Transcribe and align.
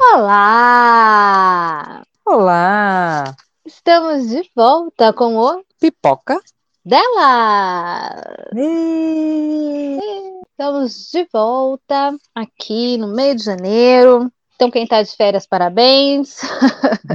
Olá! 0.00 1.24
Olá! 2.24 3.34
Estamos 3.66 4.28
de 4.28 4.48
volta 4.54 5.12
com 5.12 5.36
o 5.36 5.64
Pipoca 5.80 6.40
dela! 6.84 8.22
E... 8.54 9.98
Estamos 10.50 11.10
de 11.10 11.26
volta 11.32 12.16
aqui 12.32 12.96
no 12.96 13.08
meio 13.08 13.34
de 13.34 13.42
janeiro. 13.42 14.30
Então, 14.54 14.70
quem 14.70 14.86
tá 14.86 15.02
de 15.02 15.10
férias, 15.16 15.48
parabéns. 15.48 16.44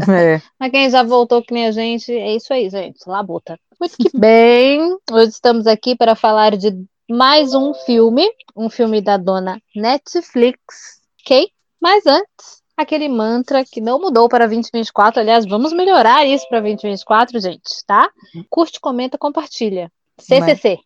É. 0.10 0.42
Mas 0.60 0.72
quem 0.72 0.90
já 0.90 1.04
voltou 1.04 1.42
que 1.42 1.54
nem 1.54 1.68
a 1.68 1.72
gente, 1.72 2.12
é 2.12 2.36
isso 2.36 2.54
aí, 2.54 2.70
gente. 2.70 3.00
Labuta. 3.08 3.58
Muito 3.80 3.96
que 3.96 4.10
bem. 4.14 4.98
Hoje 5.10 5.30
estamos 5.30 5.68
aqui 5.68 5.96
para 5.96 6.16
falar 6.16 6.58
de 6.58 6.72
mais 7.10 7.54
um 7.54 7.74
filme, 7.74 8.30
um 8.54 8.70
filme 8.70 9.02
da 9.02 9.16
dona 9.16 9.58
Netflix, 9.74 11.02
ok? 11.22 11.50
Mas 11.82 12.06
antes, 12.06 12.63
aquele 12.78 13.08
mantra 13.08 13.64
que 13.64 13.82
não 13.82 14.00
mudou 14.00 14.28
para 14.28 14.46
2024. 14.46 15.20
Aliás, 15.20 15.46
vamos 15.46 15.74
melhorar 15.74 16.26
isso 16.26 16.48
para 16.50 16.60
2024, 16.60 17.40
gente, 17.40 17.86
tá? 17.86 18.10
Curte, 18.50 18.80
comenta, 18.80 19.18
compartilha. 19.18 19.92
CCC. 20.20 20.78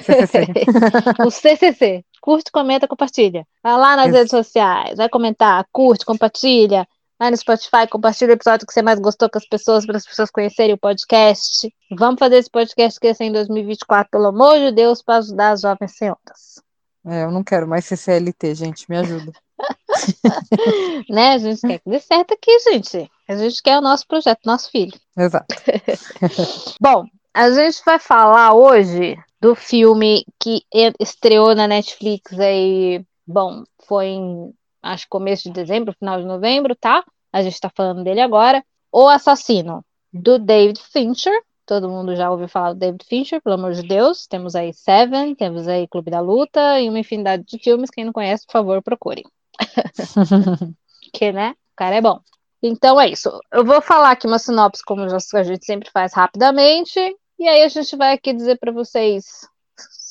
CCC. 0.00 0.46
o 1.24 1.30
CCC. 1.30 2.04
Curte, 2.20 2.52
comenta, 2.52 2.86
compartilha. 2.86 3.46
Vai 3.62 3.76
lá 3.76 3.96
nas 3.96 4.06
Isso. 4.06 4.16
redes 4.16 4.30
sociais, 4.30 4.96
vai 4.96 5.08
comentar, 5.08 5.66
curte, 5.72 6.04
compartilha. 6.04 6.86
Vai 7.18 7.30
no 7.30 7.36
Spotify, 7.36 7.86
compartilha 7.88 8.30
o 8.30 8.34
episódio 8.34 8.66
que 8.66 8.72
você 8.72 8.82
mais 8.82 8.98
gostou 8.98 9.30
com 9.30 9.38
as 9.38 9.46
pessoas, 9.46 9.86
para 9.86 9.96
as 9.96 10.04
pessoas 10.04 10.30
conhecerem 10.30 10.74
o 10.74 10.78
podcast. 10.78 11.72
Vamos 11.96 12.18
fazer 12.18 12.36
esse 12.36 12.50
podcast 12.50 12.98
crescer 12.98 13.24
em 13.24 13.32
2024, 13.32 14.10
pelo 14.10 14.26
amor 14.26 14.58
de 14.58 14.72
Deus, 14.72 15.02
para 15.02 15.18
ajudar 15.18 15.50
as 15.50 15.60
jovens 15.60 15.96
senhoras. 15.96 16.62
É, 17.06 17.24
eu 17.24 17.30
não 17.30 17.44
quero 17.44 17.66
mais 17.66 17.84
ser 17.84 17.96
CLT, 17.96 18.54
gente, 18.54 18.86
me 18.88 18.96
ajuda. 18.96 19.32
Né? 21.08 21.32
A 21.32 21.38
gente 21.38 21.60
quer 21.60 21.78
que 21.78 21.90
dê 21.90 22.00
certo 22.00 22.34
aqui, 22.34 22.58
gente. 22.60 23.10
A 23.28 23.36
gente 23.36 23.62
quer 23.62 23.78
o 23.78 23.82
nosso 23.82 24.06
projeto, 24.06 24.40
nosso 24.44 24.70
filho. 24.70 24.92
Exato. 25.16 25.54
Bom, 26.80 27.04
a 27.34 27.50
gente 27.50 27.82
vai 27.84 27.98
falar 27.98 28.54
hoje 28.54 29.16
do 29.40 29.54
filme 29.54 30.24
que 30.38 30.62
estreou 31.00 31.54
na 31.54 31.66
Netflix 31.66 32.38
aí, 32.38 33.04
bom, 33.26 33.64
foi 33.86 34.06
em, 34.06 34.54
acho, 34.82 35.06
começo 35.08 35.44
de 35.44 35.50
dezembro, 35.50 35.94
final 35.94 36.20
de 36.20 36.26
novembro, 36.26 36.76
tá? 36.76 37.04
A 37.32 37.42
gente 37.42 37.60
tá 37.60 37.70
falando 37.74 38.04
dele 38.04 38.20
agora. 38.20 38.64
O 38.92 39.08
Assassino, 39.08 39.84
do 40.12 40.38
David 40.38 40.80
Fincher. 40.92 41.32
Todo 41.64 41.88
mundo 41.88 42.14
já 42.14 42.30
ouviu 42.30 42.48
falar 42.48 42.74
do 42.74 42.78
David 42.78 43.04
Fincher, 43.06 43.40
pelo 43.40 43.54
amor 43.54 43.72
de 43.72 43.82
Deus. 43.82 44.26
Temos 44.26 44.54
aí 44.54 44.74
Seven, 44.74 45.34
temos 45.34 45.66
aí 45.66 45.88
Clube 45.88 46.10
da 46.10 46.20
Luta 46.20 46.80
e 46.80 46.88
uma 46.88 46.98
infinidade 46.98 47.44
de 47.44 47.58
filmes. 47.58 47.90
Quem 47.90 48.04
não 48.04 48.12
conhece, 48.12 48.44
por 48.46 48.52
favor, 48.52 48.82
procure. 48.82 49.22
Que, 51.12 51.32
né? 51.32 51.50
O 51.50 51.76
cara 51.76 51.96
é 51.96 52.00
bom. 52.00 52.20
Então 52.62 53.00
é 53.00 53.08
isso. 53.08 53.30
Eu 53.52 53.64
vou 53.64 53.82
falar 53.82 54.12
aqui 54.12 54.26
uma 54.26 54.38
sinopse, 54.38 54.84
como 54.84 55.02
a 55.02 55.42
gente 55.42 55.64
sempre 55.64 55.90
faz 55.90 56.14
rapidamente. 56.14 56.98
E 57.38 57.48
aí 57.48 57.62
a 57.62 57.68
gente 57.68 57.96
vai 57.96 58.14
aqui 58.14 58.32
dizer 58.32 58.58
para 58.58 58.70
vocês, 58.70 59.24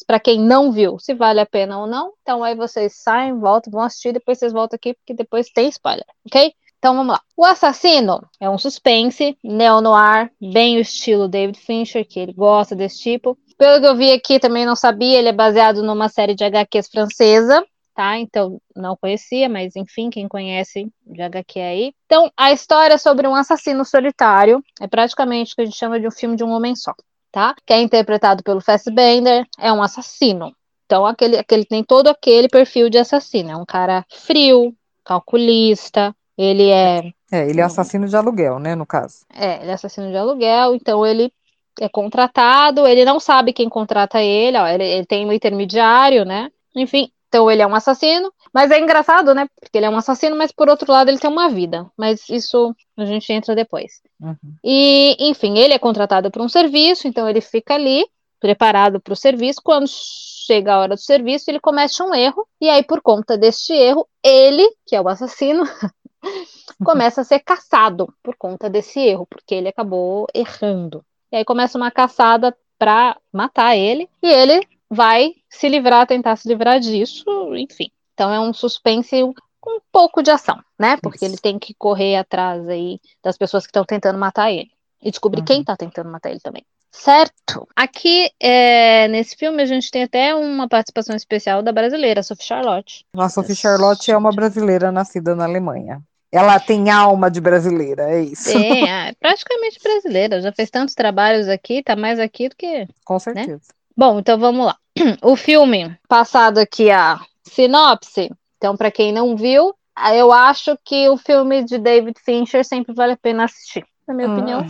para 0.06 0.20
quem 0.20 0.40
não 0.40 0.72
viu, 0.72 1.00
se 1.00 1.14
vale 1.14 1.40
a 1.40 1.46
pena 1.46 1.80
ou 1.80 1.88
não. 1.88 2.12
Então 2.22 2.44
aí 2.44 2.56
vocês 2.56 2.94
saem, 3.02 3.40
voltam, 3.40 3.72
vão 3.72 3.82
assistir, 3.82 4.12
depois 4.12 4.38
vocês 4.38 4.52
voltam 4.52 4.76
aqui, 4.76 4.94
porque 4.94 5.14
depois 5.14 5.50
tem 5.50 5.70
spoiler, 5.70 6.06
ok? 6.26 6.54
Então 6.78 6.96
vamos 6.96 7.14
lá. 7.14 7.22
O 7.38 7.46
Assassino 7.46 8.22
é 8.40 8.50
um 8.50 8.58
suspense, 8.58 9.38
neo-noir, 9.44 10.32
bem 10.42 10.78
o 10.78 10.82
estilo 10.82 11.28
David 11.28 11.58
Fincher, 11.58 12.06
que 12.06 12.20
ele 12.20 12.34
gosta 12.34 12.76
desse 12.76 13.00
tipo. 13.00 13.38
Pelo 13.58 13.80
que 13.80 13.88
eu 13.88 13.96
vi 13.96 14.12
aqui, 14.12 14.40
também 14.40 14.66
não 14.66 14.76
sabia, 14.76 15.20
ele 15.20 15.30
é 15.30 15.34
baseado 15.34 15.84
numa 15.84 16.10
série 16.10 16.34
de 16.34 16.44
HQs 16.44 16.90
francesa, 16.90 17.64
tá? 17.94 18.18
Então 18.18 18.60
não 18.76 18.96
conhecia, 18.96 19.48
mas 19.50 19.76
enfim, 19.76 20.10
quem 20.10 20.28
conhece 20.28 20.92
de 21.06 21.22
HQ 21.22 21.60
aí. 21.60 21.94
Então 22.06 22.32
a 22.36 22.52
história 22.52 22.96
é 22.96 22.98
sobre 22.98 23.28
um 23.28 23.36
assassino 23.36 23.84
solitário, 23.86 24.64
é 24.80 24.88
praticamente 24.88 25.54
o 25.54 25.56
que 25.56 25.62
a 25.62 25.66
gente 25.66 25.78
chama 25.78 26.00
de 26.00 26.08
um 26.08 26.12
filme 26.12 26.36
de 26.36 26.44
um 26.44 26.52
homem 26.52 26.76
só, 26.76 26.94
tá? 27.32 27.56
Que 27.66 27.74
é 27.74 27.82
interpretado 27.82 28.44
pelo 28.44 28.62
Fassbender, 28.62 29.46
é 29.60 29.72
um 29.72 29.82
assassino. 29.84 30.56
Então 30.86 31.06
aquele, 31.06 31.38
aquele 31.38 31.66
tem 31.66 31.84
todo 31.84 32.08
aquele 32.08 32.50
perfil 32.50 32.90
de 32.90 32.98
assassino, 32.98 33.52
é 33.52 33.56
um 33.56 33.66
cara 33.66 34.06
frio, 34.10 34.76
calculista, 35.04 36.16
ele 36.38 36.70
é 36.70 37.12
É, 37.32 37.50
ele 37.50 37.62
é 37.62 37.64
assassino 37.64 38.08
de 38.08 38.16
aluguel, 38.16 38.60
né, 38.60 38.76
no 38.76 38.86
caso. 38.86 39.26
é, 39.34 39.62
ele 39.62 39.72
é 39.72 39.74
assassino 39.74 40.10
de 40.10 40.18
aluguel, 40.18 40.76
então 40.76 41.06
ele 41.06 41.32
é 41.80 41.88
contratado, 41.88 42.86
ele 42.86 43.06
não 43.06 43.20
sabe 43.20 43.54
quem 43.54 43.70
contrata 43.70 44.22
ele, 44.22 44.58
ó, 44.58 44.68
ele, 44.68 44.84
ele 44.84 45.06
tem 45.06 45.26
um 45.26 45.32
intermediário, 45.32 46.26
né? 46.26 46.52
Enfim, 46.76 47.10
então 47.32 47.50
ele 47.50 47.62
é 47.62 47.68
um 47.68 47.74
assassino, 47.74 48.30
mas 48.54 48.72
é 48.72 48.78
engraçado, 48.78 49.34
né? 49.34 49.48
Porque 49.58 49.78
ele 49.78 49.86
é 49.86 49.90
um 49.90 49.96
assassino, 49.96 50.36
mas 50.36 50.52
por 50.52 50.68
outro 50.68 50.92
lado 50.92 51.08
ele 51.08 51.18
tem 51.18 51.30
uma 51.30 51.48
vida. 51.48 51.90
Mas 51.98 52.28
isso 52.28 52.76
a 52.98 53.06
gente 53.06 53.32
entra 53.32 53.56
depois. 53.56 54.02
Uhum. 54.20 54.36
E, 54.62 55.16
enfim, 55.18 55.58
ele 55.58 55.74
é 55.74 55.80
contratado 55.80 56.30
para 56.30 56.44
um 56.44 56.50
serviço, 56.50 57.08
então 57.08 57.30
ele 57.30 57.40
fica 57.40 57.76
ali, 57.76 58.06
preparado 58.38 59.00
para 59.00 59.14
o 59.14 59.16
serviço. 59.16 59.62
Quando 59.64 59.88
chega 59.88 60.74
a 60.74 60.80
hora 60.80 60.96
do 60.96 61.02
serviço, 61.02 61.50
ele 61.50 61.62
comete 61.62 62.04
um 62.04 62.14
erro, 62.14 62.46
e 62.60 62.68
aí, 62.68 62.84
por 62.84 63.02
conta 63.02 63.38
deste 63.38 63.72
erro, 63.72 64.06
ele, 64.22 64.70
que 64.86 64.94
é 64.94 65.00
o 65.00 65.08
assassino, 65.08 65.64
começa 66.84 67.22
a 67.22 67.24
ser 67.24 67.40
caçado 67.40 68.14
por 68.22 68.36
conta 68.36 68.70
desse 68.70 69.00
erro, 69.00 69.26
porque 69.26 69.56
ele 69.56 69.70
acabou 69.70 70.28
errando. 70.34 71.02
E 71.32 71.38
aí 71.38 71.46
começa 71.46 71.78
uma 71.78 71.92
caçada 71.92 72.54
para 72.78 73.16
matar 73.32 73.78
ele, 73.78 74.10
e 74.22 74.28
ele 74.28 74.68
vai 74.92 75.32
se 75.50 75.70
livrar, 75.70 76.06
tentar 76.06 76.36
se 76.36 76.48
livrar 76.50 76.80
disso, 76.80 77.24
enfim. 77.56 77.90
Então 78.14 78.32
é 78.32 78.40
um 78.40 78.54
suspense 78.54 79.16
com 79.60 79.78
um 79.78 79.82
pouco 79.92 80.22
de 80.22 80.30
ação, 80.30 80.60
né? 80.78 80.98
Porque 81.02 81.24
Isso. 81.24 81.34
ele 81.34 81.38
tem 81.38 81.58
que 81.58 81.74
correr 81.74 82.18
atrás 82.18 82.68
aí 82.68 83.00
das 83.24 83.38
pessoas 83.38 83.64
que 83.64 83.70
estão 83.70 83.86
tentando 83.86 84.20
matar 84.20 84.52
ele. 84.52 84.70
E 85.02 85.10
descobrir 85.10 85.40
Uhum. 85.40 85.46
quem 85.46 85.64
tá 85.64 85.78
tentando 85.78 86.12
matar 86.12 86.30
ele 86.30 86.40
também. 86.42 86.64
Certo. 86.92 87.68
Aqui, 87.76 88.30
é, 88.40 89.08
nesse 89.08 89.36
filme, 89.36 89.64
a 89.64 89.66
gente 89.66 89.90
tem 89.90 90.04
até 90.04 90.36
uma 90.36 90.68
participação 90.68 91.16
especial 91.16 91.64
da 91.64 91.72
brasileira, 91.72 92.22
Sophie 92.22 92.46
Charlotte. 92.46 93.06
A 93.16 93.30
Sophie 93.30 93.56
Charlotte 93.56 94.12
é 94.12 94.18
uma 94.18 94.32
brasileira 94.32 94.92
nascida 94.92 95.34
na 95.36 95.46
Alemanha. 95.46 96.02
Ela 96.32 96.60
tem 96.60 96.90
alma 96.90 97.32
de 97.32 97.40
brasileira, 97.42 98.10
é 98.12 98.22
isso. 98.24 98.50
Sim, 98.50 98.88
é 98.88 99.14
praticamente 99.20 99.80
brasileira. 99.82 100.42
Já 100.42 100.52
fez 100.52 100.70
tantos 100.70 100.94
trabalhos 100.94 101.48
aqui, 101.48 101.82
tá 101.82 101.96
mais 101.96 102.20
aqui 102.20 102.50
do 102.50 102.56
que 102.56 102.88
Com 103.06 103.20
certeza. 103.20 103.62
Bom, 103.96 104.20
então 104.20 104.38
vamos 104.38 104.66
lá. 104.66 104.78
O 105.24 105.36
filme, 105.36 105.98
passado 106.08 106.58
aqui 106.60 106.92
a 106.92 107.20
sinopse, 107.44 108.30
então 108.58 108.76
para 108.76 108.92
quem 108.92 109.12
não 109.12 109.36
viu, 109.36 109.74
ah, 109.96 110.16
eu 110.16 110.32
acho 110.32 110.78
que 110.84 111.10
o 111.10 111.18
filme 111.18 111.64
de 111.64 111.78
David 111.78 112.20
Fincher 112.24 112.66
sempre 112.66 112.94
vale 112.94 113.14
a 113.14 113.18
pena 113.18 113.46
assistir. 113.46 113.86
Na 114.08 114.14
minha 114.14 114.28
Hum. 114.28 114.34
opinião, 114.34 114.66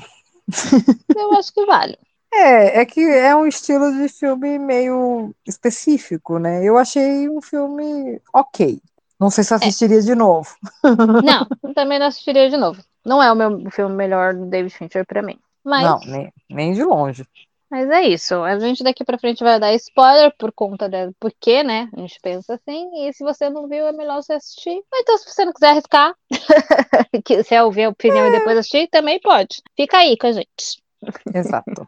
eu 1.15 1.33
acho 1.33 1.53
que 1.53 1.65
vale. 1.65 1.97
É, 2.33 2.81
é 2.81 2.85
que 2.85 3.01
é 3.01 3.35
um 3.35 3.45
estilo 3.45 3.91
de 3.91 4.07
filme 4.07 4.57
meio 4.57 5.33
específico, 5.45 6.39
né? 6.39 6.63
Eu 6.63 6.77
achei 6.77 7.27
um 7.29 7.41
filme 7.41 8.21
ok. 8.33 8.81
Não 9.19 9.29
sei 9.29 9.43
se 9.43 9.53
eu 9.53 9.57
assistiria 9.57 10.01
de 10.01 10.15
novo. 10.15 10.49
Não, 11.23 11.45
também 11.75 11.99
não 11.99 12.07
assistiria 12.07 12.49
de 12.49 12.57
novo. 12.57 12.81
Não 13.05 13.21
é 13.21 13.31
o 13.31 13.35
meu 13.35 13.69
filme 13.69 13.95
melhor 13.95 14.33
do 14.33 14.45
David 14.45 14.73
Fincher 14.73 15.05
para 15.05 15.21
mim. 15.21 15.37
Mas, 15.63 15.83
Não, 15.83 15.99
nem, 15.99 16.33
nem 16.49 16.73
de 16.73 16.83
longe. 16.83 17.23
Mas 17.71 17.89
é 17.89 18.01
isso. 18.03 18.35
A 18.43 18.59
gente 18.59 18.83
daqui 18.83 19.03
para 19.03 19.17
frente 19.17 19.43
vai 19.43 19.59
dar 19.59 19.73
spoiler 19.75 20.31
por 20.37 20.51
conta 20.51 20.89
da. 20.89 21.09
Por 21.19 21.31
quê, 21.39 21.63
né? 21.63 21.89
A 21.95 22.01
gente 22.01 22.19
pensa 22.21 22.53
assim. 22.55 22.89
E 23.07 23.13
se 23.13 23.23
você 23.23 23.49
não 23.49 23.67
viu, 23.67 23.87
é 23.87 23.91
melhor 23.93 24.21
você 24.21 24.33
assistir. 24.33 24.71
Ou 24.91 24.99
então, 24.99 25.17
se 25.17 25.25
você 25.29 25.45
não 25.45 25.53
quiser 25.53 25.69
arriscar, 25.69 26.13
você 27.43 27.59
ouvir 27.61 27.83
a 27.85 27.89
opinião 27.89 28.27
e 28.27 28.31
depois 28.31 28.57
assistir, 28.57 28.87
também 28.89 29.19
pode. 29.19 29.61
Fica 29.75 29.97
aí 29.99 30.17
com 30.17 30.27
a 30.27 30.31
gente. 30.33 30.81
Exato. 31.33 31.87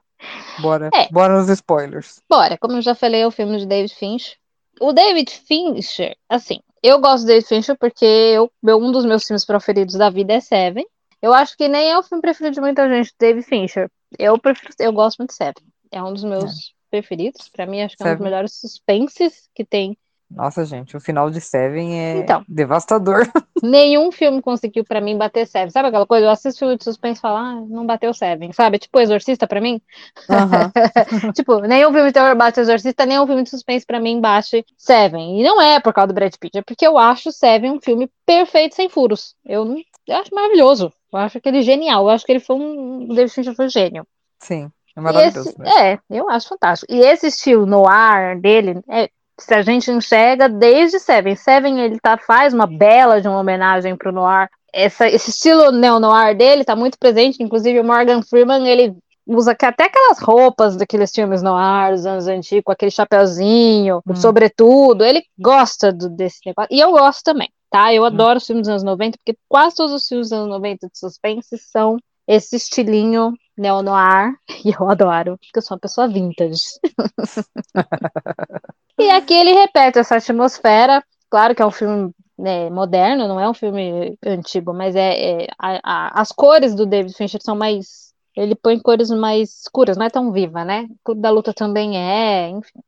Bora, 0.61 0.89
É. 0.95 1.07
bora 1.11 1.37
nos 1.39 1.49
spoilers. 1.49 2.21
Bora, 2.29 2.57
como 2.57 2.77
eu 2.77 2.81
já 2.81 2.95
falei, 2.95 3.21
é 3.21 3.27
o 3.27 3.31
filme 3.31 3.57
de 3.57 3.65
David 3.65 3.93
Fincher. 3.93 4.37
O 4.79 4.91
David 4.93 5.29
Fincher, 5.31 6.15
assim, 6.27 6.59
eu 6.81 6.99
gosto 6.99 7.23
do 7.23 7.27
David 7.27 7.45
Fincher 7.47 7.77
porque 7.77 8.05
eu, 8.05 8.51
meu- 8.61 8.77
um 8.79 8.91
dos 8.91 9.05
meus 9.05 9.25
filmes 9.25 9.45
preferidos 9.45 9.95
da 9.95 10.09
vida 10.09 10.33
é 10.33 10.39
Seven. 10.39 10.85
Eu 11.21 11.33
acho 11.33 11.55
que 11.55 11.67
nem 11.67 11.89
é 11.91 11.97
o 11.97 12.03
filme 12.03 12.21
preferido 12.21 12.55
de 12.55 12.61
muita 12.61 12.87
gente, 12.89 13.13
David 13.19 13.45
Fincher. 13.45 13.89
Eu 14.19 14.37
prefiro, 14.37 14.73
eu 14.79 14.91
gosto 14.91 15.19
muito 15.19 15.29
de 15.29 15.35
Seven. 15.35 15.63
É 15.93 16.01
um 16.03 16.11
dos 16.11 16.23
meus 16.23 16.73
preferidos. 16.89 17.49
Pra 17.49 17.65
mim, 17.65 17.81
acho 17.81 17.95
que 17.95 18.03
é 18.03 18.05
um 18.05 18.09
dos 18.09 18.17
Seven. 18.17 18.23
melhores 18.31 18.53
suspenses 18.59 19.47
que 19.55 19.63
tem. 19.63 19.97
Nossa, 20.31 20.65
gente, 20.65 20.97
o 20.97 20.99
final 20.99 21.29
de 21.29 21.39
Seven 21.39 21.99
é 21.99 22.17
Então. 22.17 22.43
devastador. 22.47 23.21
Nenhum 23.61 24.11
filme 24.11 24.41
conseguiu 24.41 24.83
pra 24.83 24.99
mim 24.99 25.15
bater 25.15 25.45
Seven. 25.45 25.69
Sabe 25.69 25.89
aquela 25.89 26.07
coisa? 26.07 26.25
Eu 26.25 26.31
assisto 26.31 26.57
filme 26.57 26.75
de 26.75 26.83
suspense 26.83 27.19
e 27.19 27.21
falo, 27.21 27.37
ah, 27.37 27.65
não 27.69 27.85
bateu 27.85 28.11
Seven. 28.15 28.51
Sabe? 28.51 28.79
Tipo 28.79 28.99
Exorcista 28.99 29.45
pra 29.45 29.61
mim. 29.61 29.79
Tipo, 31.35 31.59
nenhum 31.61 31.91
filme 31.91 32.07
de 32.07 32.13
terror 32.13 32.35
bate 32.35 32.59
Exorcista, 32.59 33.05
nenhum 33.05 33.27
filme 33.27 33.43
de 33.43 33.49
suspense 33.49 33.85
pra 33.85 33.99
mim 33.99 34.19
bate 34.19 34.65
Seven. 34.77 35.39
E 35.39 35.43
não 35.43 35.61
é 35.61 35.79
por 35.79 35.93
causa 35.93 36.07
do 36.07 36.13
Brad 36.15 36.33
Pitt, 36.39 36.57
é 36.57 36.61
porque 36.63 36.85
eu 36.87 36.97
acho 36.97 37.31
Seven 37.31 37.71
um 37.71 37.81
filme 37.81 38.09
perfeito 38.25 38.75
sem 38.75 38.89
furos. 38.89 39.35
Eu, 39.45 39.65
eu 40.07 40.15
acho 40.15 40.33
maravilhoso. 40.33 40.91
Eu 41.11 41.19
acho 41.19 41.39
que 41.39 41.47
ele 41.47 41.59
é 41.59 41.63
genial. 41.63 42.05
Eu 42.05 42.09
acho 42.09 42.25
que 42.25 42.31
ele 42.31 42.39
foi 42.39 42.55
um. 42.55 43.03
O 43.03 43.13
David 43.13 43.31
Fincher 43.31 43.55
foi 43.55 43.65
um 43.65 43.69
gênio. 43.69 44.07
Sim, 44.39 44.69
é 44.95 45.01
maravilhoso 45.01 45.49
esse- 45.49 45.59
mesmo. 45.59 45.77
é, 45.77 45.99
eu 46.09 46.29
acho 46.29 46.47
fantástico. 46.47 46.91
E 46.93 46.99
esse 46.99 47.27
estilo 47.27 47.65
noir 47.65 48.39
dele, 48.39 48.81
é, 48.89 49.09
se 49.39 49.53
a 49.53 49.61
gente 49.61 49.89
enxerga 49.91 50.47
desde 50.47 50.99
Seven. 50.99 51.35
Seven, 51.35 51.79
ele 51.79 51.99
tá, 51.99 52.17
faz 52.17 52.53
uma 52.53 52.67
bela 52.67 53.19
de 53.21 53.27
uma 53.27 53.39
homenagem 53.39 53.95
pro 53.95 54.11
noir. 54.11 54.49
essa, 54.75 55.07
esse 55.07 55.29
estilo 55.29 55.71
neo-noir 55.71 56.35
dele 56.35 56.63
tá 56.63 56.75
muito 56.75 56.97
presente, 56.97 57.43
inclusive 57.43 57.79
o 57.79 57.83
Morgan 57.83 58.23
Freeman, 58.23 58.67
ele 58.67 58.95
usa 59.25 59.51
até 59.51 59.85
aquelas 59.85 60.19
roupas 60.19 60.75
daqueles 60.75 61.11
filmes 61.11 61.41
noir 61.43 61.91
dos 61.91 62.05
anos 62.05 62.27
antigos, 62.27 62.63
com 62.65 62.71
aquele 62.71 62.91
chapeuzinho, 62.91 64.01
hum. 64.05 64.15
sobretudo, 64.15 65.03
ele 65.03 65.23
gosta 65.37 65.93
do, 65.93 66.09
desse 66.09 66.39
negócio, 66.45 66.69
e 66.71 66.79
eu 66.79 66.91
gosto 66.91 67.23
também, 67.23 67.49
tá? 67.69 67.93
Eu 67.93 68.03
hum. 68.03 68.05
adoro 68.05 68.37
os 68.37 68.45
filmes 68.47 68.63
dos 68.63 68.69
anos 68.69 68.83
90, 68.83 69.17
porque 69.23 69.37
quase 69.47 69.75
todos 69.75 69.93
os 69.93 70.07
filmes 70.07 70.29
dos 70.29 70.37
anos 70.39 70.49
90 70.49 70.87
de 70.87 70.97
suspense 70.97 71.57
são 71.57 71.97
esse 72.27 72.55
estilinho 72.55 73.33
neo-noir, 73.57 74.35
e 74.65 74.71
eu 74.71 74.89
adoro, 74.89 75.37
porque 75.37 75.57
eu 75.57 75.61
sou 75.61 75.75
uma 75.75 75.81
pessoa 75.81 76.07
vintage. 76.07 76.79
e 78.99 79.09
aqui 79.09 79.33
ele 79.33 79.53
repete 79.53 79.99
essa 79.99 80.17
atmosfera, 80.17 81.03
claro 81.29 81.55
que 81.55 81.61
é 81.61 81.65
um 81.65 81.71
filme 81.71 82.13
né, 82.37 82.69
moderno, 82.69 83.27
não 83.27 83.39
é 83.39 83.49
um 83.49 83.53
filme 83.53 84.17
antigo, 84.25 84.73
mas 84.73 84.95
é, 84.95 85.43
é 85.43 85.47
a, 85.57 85.79
a, 85.83 86.21
as 86.21 86.31
cores 86.31 86.75
do 86.75 86.85
David 86.85 87.15
Fincher 87.15 87.41
são 87.41 87.55
mais. 87.55 88.13
Ele 88.35 88.55
põe 88.55 88.79
cores 88.79 89.11
mais 89.11 89.61
escuras, 89.61 89.95
não 89.95 90.05
é 90.05 90.09
tão 90.09 90.31
viva, 90.31 90.65
né? 90.65 90.87
O 90.89 90.97
Clube 91.03 91.21
da 91.21 91.29
Luta 91.29 91.53
também 91.53 91.97
é, 91.97 92.49
enfim. 92.49 92.79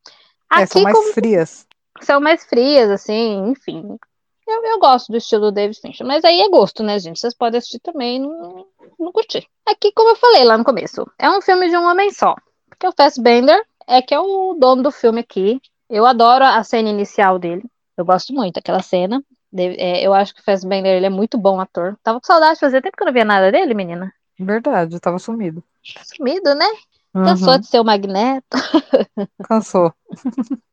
Aqui, 0.50 0.64
é, 0.64 0.66
são 0.66 0.82
mais 0.82 0.98
como, 0.98 1.14
frias. 1.14 1.68
São 2.02 2.20
mais 2.20 2.44
frias, 2.46 2.90
assim, 2.90 3.50
enfim. 3.50 3.96
Eu, 4.48 4.66
eu 4.66 4.80
gosto 4.80 5.12
do 5.12 5.18
estilo 5.18 5.46
do 5.46 5.52
David 5.52 5.80
Fincher, 5.80 6.06
mas 6.06 6.24
aí 6.24 6.42
é 6.42 6.50
gosto, 6.50 6.84
né, 6.84 6.98
gente? 7.00 7.20
Vocês 7.20 7.36
podem 7.36 7.60
assistir 7.60 7.80
também 7.80 8.20
não, 8.20 8.66
não 9.00 9.12
curtir. 9.12 9.48
Aqui, 9.66 9.92
como 9.92 10.10
eu 10.10 10.16
falei 10.16 10.44
lá 10.44 10.58
no 10.58 10.64
começo, 10.64 11.10
é 11.18 11.30
um 11.30 11.42
filme 11.42 11.70
de 11.70 11.78
um 11.78 11.86
homem 11.86 12.12
só. 12.12 12.36
Porque 12.70 12.88
o 12.88 12.94
Fassbender 12.96 13.62
é 13.88 14.02
que 14.02 14.14
é 14.14 14.20
o 14.20 14.56
dono 14.60 14.84
do 14.84 14.92
filme 14.92 15.22
aqui. 15.22 15.62
Eu 15.90 16.06
adoro 16.06 16.44
a 16.44 16.64
cena 16.64 16.90
inicial 16.90 17.38
dele. 17.40 17.64
Eu 17.98 18.06
gosto 18.06 18.34
muito 18.34 18.56
daquela 18.56 18.82
cena. 18.82 19.24
É, 19.58 20.06
eu 20.06 20.14
acho 20.14 20.34
que 20.34 20.42
o 20.42 20.44
Fassbender 20.44 20.98
ele 20.98 21.06
é 21.06 21.10
muito 21.10 21.38
bom 21.38 21.60
ator. 21.60 21.98
Tava 22.04 22.20
com 22.20 22.26
saudade 22.26 22.56
de 22.56 22.60
fazer 22.60 22.82
tempo 22.82 22.98
que 22.98 23.04
eu 23.04 23.08
não 23.08 23.14
via 23.14 23.26
nada 23.26 23.52
dele, 23.52 23.74
menina. 23.74 24.14
Verdade, 24.38 24.96
eu 24.96 25.00
tava 25.00 25.18
sumido. 25.18 25.64
Sumido, 26.04 26.54
né? 26.56 26.68
Cansou 27.14 27.54
uhum. 27.54 27.60
de 27.60 27.68
ser 27.68 27.80
o 27.80 27.86
Magneto. 27.86 28.46
Cansou. 29.48 29.94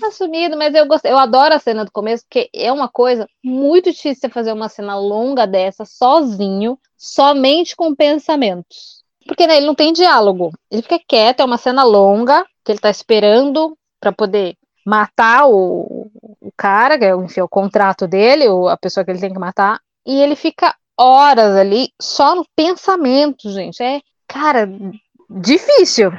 Tá 0.00 0.10
sumido, 0.10 0.56
mas 0.56 0.74
eu 0.74 0.86
gostei. 0.86 1.10
Eu 1.10 1.18
adoro 1.18 1.54
a 1.54 1.58
cena 1.58 1.84
do 1.84 1.90
começo, 1.90 2.24
porque 2.24 2.50
é 2.54 2.72
uma 2.72 2.88
coisa 2.88 3.26
muito 3.42 3.90
difícil 3.90 4.20
você 4.20 4.28
fazer 4.28 4.52
uma 4.52 4.68
cena 4.68 4.98
longa 4.98 5.46
dessa, 5.46 5.84
sozinho, 5.84 6.78
somente 6.96 7.74
com 7.74 7.94
pensamentos. 7.94 9.02
Porque 9.26 9.46
né, 9.46 9.56
ele 9.56 9.66
não 9.66 9.74
tem 9.74 9.92
diálogo. 9.92 10.50
Ele 10.70 10.82
fica 10.82 11.00
quieto, 11.06 11.40
é 11.40 11.44
uma 11.44 11.58
cena 11.58 11.82
longa, 11.82 12.44
que 12.64 12.72
ele 12.72 12.78
tá 12.78 12.90
esperando 12.90 13.76
para 14.00 14.12
poder 14.12 14.56
matar 14.84 15.46
o, 15.46 16.10
o 16.40 16.52
cara, 16.56 16.98
que 16.98 17.04
é 17.04 17.14
enfim, 17.14 17.40
o 17.40 17.48
contrato 17.48 18.06
dele, 18.06 18.48
ou 18.48 18.68
a 18.68 18.76
pessoa 18.76 19.04
que 19.04 19.10
ele 19.10 19.20
tem 19.20 19.32
que 19.32 19.38
matar, 19.38 19.80
e 20.06 20.20
ele 20.20 20.34
fica 20.34 20.74
horas 20.98 21.54
ali 21.54 21.90
só 22.00 22.34
no 22.34 22.46
pensamento, 22.56 23.50
gente. 23.50 23.82
É, 23.82 24.00
cara, 24.26 24.68
difícil. 25.28 26.10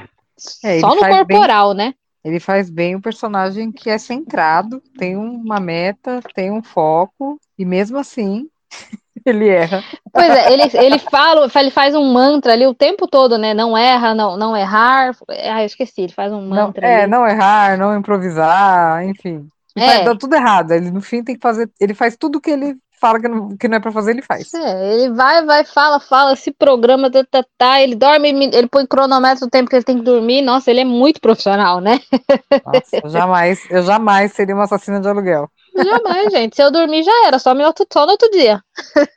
É, 0.63 0.79
só 0.79 0.95
no 0.95 1.01
corporal, 1.01 1.75
bem, 1.75 1.87
né? 1.87 1.93
Ele 2.29 2.39
faz 2.39 2.69
bem 2.69 2.95
o 2.95 3.01
personagem 3.01 3.71
que 3.71 3.89
é 3.89 3.97
centrado, 3.97 4.81
tem 4.97 5.15
uma 5.15 5.59
meta, 5.59 6.21
tem 6.33 6.51
um 6.51 6.61
foco, 6.61 7.39
e 7.57 7.65
mesmo 7.65 7.97
assim 7.97 8.47
ele 9.25 9.47
erra. 9.47 9.83
Pois 10.13 10.29
é, 10.29 10.53
ele, 10.53 10.63
ele 10.73 10.99
fala, 10.99 11.49
ele 11.55 11.71
faz 11.71 11.95
um 11.95 12.13
mantra 12.13 12.53
ali 12.53 12.67
o 12.67 12.73
tempo 12.73 13.07
todo, 13.07 13.37
né? 13.37 13.53
Não 13.53 13.77
erra, 13.77 14.13
não, 14.13 14.37
não 14.37 14.55
errar. 14.55 15.15
Ah, 15.27 15.63
eu 15.63 15.65
esqueci, 15.65 16.01
ele 16.01 16.13
faz 16.13 16.31
um 16.31 16.47
mantra. 16.47 16.87
Não, 16.87 16.93
é, 16.93 17.07
não 17.07 17.27
errar, 17.27 17.77
não 17.77 17.97
improvisar, 17.97 19.03
enfim. 19.05 19.47
É. 19.75 19.85
Faz, 19.85 20.05
dá 20.05 20.15
tudo 20.15 20.35
errado. 20.35 20.71
Ele 20.71 20.91
no 20.91 21.01
fim 21.01 21.23
tem 21.23 21.35
que 21.35 21.41
fazer. 21.41 21.69
Ele 21.79 21.93
faz 21.93 22.15
tudo 22.15 22.41
que 22.41 22.51
ele 22.51 22.77
fala 22.99 23.19
que 23.19 23.27
não, 23.27 23.57
que 23.57 23.67
não 23.67 23.77
é 23.77 23.79
pra 23.79 23.91
fazer, 23.91 24.11
ele 24.11 24.21
faz. 24.21 24.53
É, 24.53 24.93
ele 24.93 25.13
vai, 25.13 25.45
vai, 25.45 25.63
fala, 25.63 25.99
fala, 25.99 26.35
se 26.35 26.51
programa, 26.51 27.09
tá, 27.09 27.23
tá, 27.29 27.45
tá, 27.57 27.81
ele 27.81 27.95
dorme, 27.95 28.29
ele 28.29 28.67
põe 28.67 28.85
cronômetro 28.85 29.45
do 29.45 29.49
tempo 29.49 29.69
que 29.69 29.75
ele 29.75 29.83
tem 29.83 29.97
que 29.97 30.03
dormir. 30.03 30.41
Nossa, 30.41 30.69
ele 30.69 30.81
é 30.81 30.85
muito 30.85 31.21
profissional, 31.21 31.79
né? 31.79 31.99
Nossa, 32.65 32.99
eu 33.03 33.09
jamais, 33.09 33.59
eu 33.69 33.83
jamais 33.83 34.33
seria 34.33 34.53
uma 34.53 34.65
assassina 34.65 34.99
de 34.99 35.07
aluguel. 35.07 35.49
Jamais, 35.75 36.31
gente. 36.31 36.55
Se 36.55 36.63
eu 36.63 36.71
dormir, 36.71 37.03
já 37.03 37.27
era. 37.27 37.39
Só 37.39 37.53
me 37.53 37.63
só 37.91 38.05
no 38.05 38.11
outro 38.11 38.29
dia. 38.31 38.61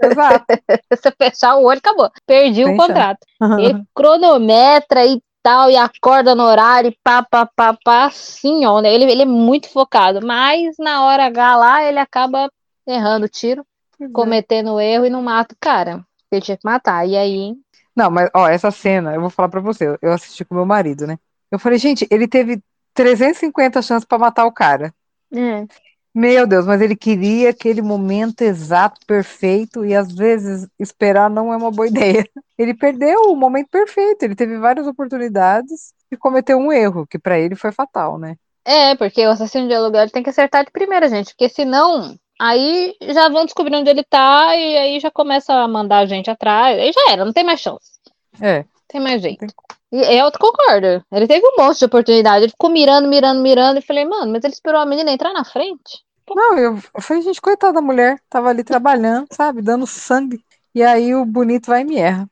Exato. 0.02 0.44
Você 0.90 1.10
fechar 1.10 1.56
o 1.56 1.64
olho, 1.64 1.78
acabou. 1.78 2.10
Perdi 2.26 2.64
Tem 2.64 2.74
o 2.74 2.76
contrato. 2.76 3.26
Ele 3.58 3.82
cronometra 3.94 5.04
e 5.04 5.20
tal, 5.42 5.70
e 5.70 5.76
acorda 5.76 6.34
no 6.34 6.44
horário, 6.44 6.90
e 6.90 6.98
pá, 7.02 7.22
pá, 7.22 7.46
pá, 7.56 7.76
pá, 7.84 8.04
assim, 8.04 8.64
ó. 8.64 8.80
Né? 8.80 8.94
Ele, 8.94 9.10
ele 9.10 9.22
é 9.22 9.26
muito 9.26 9.68
focado. 9.68 10.24
Mas 10.24 10.76
na 10.78 11.04
hora 11.04 11.26
H 11.26 11.56
lá, 11.56 11.82
ele 11.84 11.98
acaba 11.98 12.50
errando 12.86 13.26
o 13.26 13.28
tiro 13.28 13.64
uhum. 14.06 14.12
cometendo 14.12 14.80
erro 14.80 15.06
e 15.06 15.10
não 15.10 15.22
mata 15.22 15.54
o 15.54 15.58
cara. 15.60 16.04
Ele 16.30 16.40
tinha 16.40 16.56
que 16.56 16.64
matar. 16.64 17.06
E 17.06 17.16
aí. 17.16 17.54
Não, 17.94 18.10
mas, 18.10 18.30
ó, 18.34 18.48
essa 18.48 18.70
cena, 18.70 19.14
eu 19.14 19.20
vou 19.20 19.30
falar 19.30 19.48
pra 19.48 19.60
você. 19.60 19.98
Eu 20.00 20.12
assisti 20.12 20.44
com 20.44 20.54
meu 20.54 20.66
marido, 20.66 21.06
né? 21.06 21.18
Eu 21.50 21.58
falei, 21.58 21.78
gente, 21.78 22.06
ele 22.10 22.26
teve 22.26 22.62
350 22.94 23.82
chances 23.82 24.06
para 24.06 24.18
matar 24.18 24.46
o 24.46 24.52
cara. 24.52 24.94
É. 25.34 25.66
Meu 26.14 26.46
Deus, 26.46 26.66
mas 26.66 26.80
ele 26.82 26.94
queria 26.94 27.50
aquele 27.50 27.80
momento 27.80 28.42
exato, 28.42 29.00
perfeito, 29.06 29.82
e 29.82 29.94
às 29.94 30.12
vezes 30.12 30.68
esperar 30.78 31.30
não 31.30 31.52
é 31.52 31.56
uma 31.56 31.70
boa 31.70 31.88
ideia. 31.88 32.26
Ele 32.58 32.74
perdeu 32.74 33.30
o 33.30 33.36
momento 33.36 33.68
perfeito, 33.70 34.22
ele 34.22 34.34
teve 34.34 34.58
várias 34.58 34.86
oportunidades 34.86 35.94
e 36.10 36.16
cometeu 36.16 36.58
um 36.58 36.70
erro, 36.70 37.06
que 37.06 37.18
para 37.18 37.38
ele 37.38 37.56
foi 37.56 37.72
fatal, 37.72 38.18
né? 38.18 38.36
É, 38.64 38.94
porque 38.94 39.26
o 39.26 39.30
assassino 39.30 39.66
de 39.66 39.74
aluguel 39.74 40.08
tem 40.10 40.22
que 40.22 40.30
acertar 40.30 40.64
de 40.64 40.70
primeira, 40.70 41.08
gente, 41.08 41.30
porque 41.30 41.48
senão 41.48 42.16
Aí 42.40 42.96
já 43.00 43.28
vão 43.28 43.44
descobrir 43.44 43.76
onde 43.76 43.88
ele 43.88 44.04
tá 44.04 44.56
e 44.56 44.76
aí 44.76 45.00
já 45.00 45.10
começa 45.10 45.52
a 45.52 45.68
mandar 45.68 45.98
a 45.98 46.06
gente 46.06 46.30
atrás. 46.30 46.78
Aí 46.78 46.92
já 46.92 47.12
era, 47.12 47.24
não 47.24 47.32
tem 47.32 47.44
mais 47.44 47.60
chance. 47.60 47.92
É. 48.40 48.64
Tem 48.88 49.00
mais 49.00 49.22
jeito. 49.22 49.46
E 49.92 50.18
eu 50.18 50.30
concordo. 50.32 51.04
Ele 51.12 51.26
teve 51.26 51.46
um 51.46 51.62
monte 51.62 51.78
de 51.78 51.84
oportunidade. 51.84 52.44
Ele 52.44 52.50
ficou 52.50 52.70
mirando, 52.70 53.08
mirando, 53.08 53.42
mirando. 53.42 53.78
E 53.78 53.82
falei, 53.82 54.04
mano, 54.04 54.32
mas 54.32 54.42
ele 54.42 54.54
esperou 54.54 54.80
a 54.80 54.86
menina 54.86 55.10
entrar 55.10 55.32
na 55.32 55.44
frente? 55.44 56.02
Não, 56.34 56.58
eu, 56.58 56.78
eu 56.94 57.02
falei, 57.02 57.22
gente, 57.22 57.40
coitada 57.40 57.74
da 57.74 57.82
mulher. 57.82 58.18
Tava 58.28 58.48
ali 58.48 58.64
trabalhando, 58.64 59.26
sabe? 59.32 59.60
Dando 59.60 59.86
sangue. 59.86 60.42
E 60.74 60.82
aí 60.82 61.14
o 61.14 61.26
bonito 61.26 61.66
vai 61.66 61.82
e 61.82 61.84
me 61.84 61.98
erra. 61.98 62.26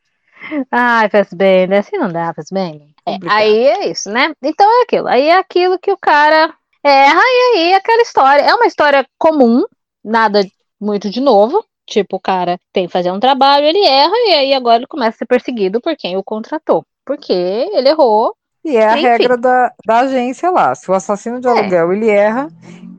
Ai, 0.71 1.11
faz 1.11 1.33
bem, 1.33 1.67
né? 1.67 1.79
Assim 1.79 1.99
não 1.99 2.11
dá, 2.11 2.33
faz 2.33 2.49
bem. 2.51 2.95
É, 3.07 3.19
aí 3.29 3.65
é 3.67 3.89
isso, 3.89 4.11
né? 4.11 4.33
Então 4.43 4.67
é 4.81 4.83
aquilo. 4.83 5.07
Aí 5.07 5.27
é 5.27 5.37
aquilo 5.37 5.79
que 5.79 5.93
o 5.93 5.99
cara 5.99 6.55
erra 6.83 7.21
e 7.21 7.57
aí 7.57 7.73
é 7.73 7.77
aquela 7.77 8.03
história. 8.03 8.43
É 8.43 8.55
uma 8.55 8.67
história 8.67 9.07
comum, 9.19 9.65
nada 10.05 10.45
muito 10.81 11.11
de 11.11 11.21
novo. 11.21 11.65
Tipo, 11.87 12.17
o 12.17 12.21
cara 12.21 12.59
tem 12.73 12.87
que 12.87 12.93
fazer 12.93 13.11
um 13.11 13.19
trabalho, 13.19 13.67
ele 13.67 13.85
erra, 13.85 14.13
e 14.29 14.33
aí 14.33 14.55
agora 14.55 14.77
ele 14.77 14.87
começa 14.87 15.17
a 15.17 15.19
ser 15.19 15.27
perseguido 15.27 15.81
por 15.81 15.97
quem 15.97 16.17
o 16.17 16.23
contratou. 16.23 16.87
Porque 17.05 17.33
ele 17.33 17.89
errou. 17.89 18.35
E 18.65 18.77
é 18.77 18.87
a 18.87 18.93
enfim. 18.93 19.03
regra 19.03 19.37
da, 19.37 19.73
da 19.85 19.99
agência 20.01 20.51
lá. 20.51 20.75
Se 20.75 20.89
o 20.91 20.95
assassino 20.95 21.41
de 21.41 21.49
é. 21.49 21.51
aluguel 21.51 21.93
ele 21.93 22.09
erra, 22.09 22.49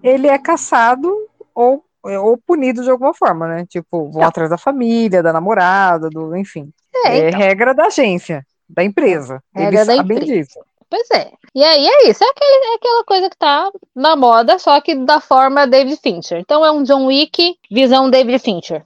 ele 0.04 0.28
é 0.28 0.38
caçado 0.38 1.10
ou, 1.56 1.84
ou 2.04 2.38
punido 2.38 2.84
de 2.84 2.90
alguma 2.90 3.14
forma, 3.14 3.48
né? 3.48 3.66
Tipo, 3.66 4.10
vão 4.10 4.22
Não. 4.22 4.28
atrás 4.28 4.50
da 4.50 4.58
família, 4.58 5.24
da 5.24 5.32
namorada, 5.32 6.10
do, 6.10 6.36
enfim. 6.36 6.70
É, 7.06 7.20
é 7.20 7.28
então. 7.30 7.40
regra 7.40 7.74
da 7.74 7.86
agência, 7.86 8.46
da 8.68 8.84
empresa. 8.84 9.42
Regra 9.56 9.78
Eles 9.78 9.88
da 9.88 9.96
sabem 9.96 10.18
empresa. 10.18 10.34
disso. 10.34 10.60
Pois 10.92 11.10
é. 11.14 11.32
E 11.56 11.64
aí 11.64 11.88
é 11.88 12.10
isso, 12.10 12.22
é, 12.22 12.28
aquele, 12.28 12.66
é 12.66 12.76
aquela 12.76 13.04
coisa 13.06 13.30
que 13.30 13.38
tá 13.38 13.72
na 13.96 14.14
moda, 14.18 14.60
só 14.60 14.82
que 14.82 14.94
da 14.94 15.22
forma 15.22 15.66
David 15.66 15.98
Fincher. 16.04 16.40
Então 16.40 16.66
é 16.66 16.72
um 16.72 16.84
John 16.84 17.06
Wick, 17.06 17.56
visão 17.72 18.10
David 18.10 18.40
Fincher. 18.40 18.84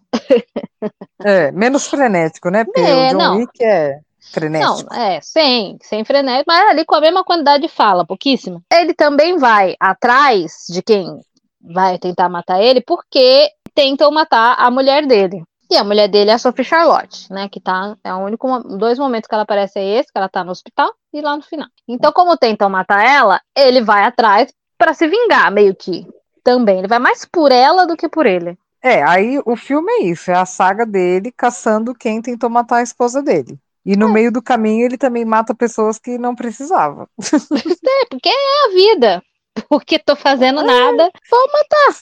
é, 1.26 1.52
menos 1.52 1.88
frenético, 1.88 2.52
né? 2.52 2.64
Porque 2.64 2.80
é, 2.80 3.08
o 3.08 3.10
John 3.10 3.18
não. 3.18 3.38
Wick 3.38 3.64
é 3.64 3.98
frenético. 4.32 4.88
Não, 4.88 5.02
é, 5.02 5.20
sem, 5.20 5.80
sem 5.82 6.06
frenético, 6.06 6.46
mas 6.48 6.70
ali 6.70 6.86
com 6.86 6.94
a 6.94 7.02
mesma 7.02 7.24
quantidade 7.24 7.64
de 7.64 7.70
fala, 7.74 8.06
pouquíssima. 8.06 8.62
Ele 8.72 8.94
também 8.94 9.40
vai 9.40 9.76
atrás 9.80 10.66
de 10.70 10.84
quem 10.84 11.20
vai 11.60 11.98
tentar 11.98 12.30
matar 12.30 12.62
ele, 12.62 12.82
porque 12.82 13.50
tentam 13.74 14.12
matar 14.12 14.56
a 14.60 14.70
mulher 14.70 15.08
dele. 15.08 15.42
E 15.70 15.76
a 15.78 15.84
mulher 15.84 16.08
dele 16.08 16.32
é 16.32 16.34
a 16.34 16.38
Sophie 16.38 16.64
Charlotte, 16.64 17.32
né? 17.32 17.50
Que 17.50 17.60
tá. 17.60 17.98
É 18.04 18.14
o 18.14 18.18
único. 18.18 18.60
Dois 18.78 19.00
momentos 19.00 19.28
que 19.28 19.34
ela 19.34 19.44
aparece 19.44 19.80
é 19.80 20.00
esse, 20.00 20.12
que 20.12 20.18
ela 20.18 20.30
tá 20.30 20.44
no 20.44 20.52
hospital, 20.52 20.94
e 21.12 21.22
lá 21.22 21.36
no 21.36 21.44
final. 21.44 21.68
Então, 21.88 22.12
como 22.12 22.38
tentam 22.38 22.70
matar 22.70 23.04
ela, 23.04 23.42
ele 23.56 23.82
vai 23.82 24.04
atrás 24.04 24.54
para 24.78 24.94
se 24.94 25.08
vingar, 25.08 25.52
meio 25.52 25.76
que. 25.76 26.08
Também. 26.44 26.80
Ele 26.80 26.88
vai 26.88 27.00
mais 27.00 27.26
por 27.26 27.52
ela 27.52 27.88
do 27.88 27.98
que 27.98 28.08
por 28.08 28.26
ele. 28.26 28.56
É, 28.86 29.02
aí 29.02 29.42
o 29.44 29.56
filme 29.56 29.92
é 29.94 30.04
isso, 30.04 30.30
é 30.30 30.36
a 30.36 30.46
saga 30.46 30.86
dele 30.86 31.34
caçando 31.36 31.96
quem 31.96 32.22
tentou 32.22 32.52
matar 32.52 32.78
a 32.78 32.84
esposa 32.84 33.20
dele. 33.20 33.58
E 33.84 33.96
no 33.96 34.10
é. 34.10 34.12
meio 34.12 34.32
do 34.32 34.44
caminho 34.44 34.86
ele 34.86 34.96
também 34.96 35.26
mata 35.26 35.56
pessoas 35.56 35.98
que 35.98 36.20
não 36.20 36.36
precisava. 36.36 37.10
É, 37.98 38.06
porque 38.10 38.30
é 38.30 38.66
a 38.66 38.70
vida. 38.74 39.24
Porque 39.70 39.98
tô 39.98 40.16
fazendo 40.16 40.62
é. 40.62 40.64
nada, 40.64 41.10
vou 41.32 41.48
matar. 41.52 42.00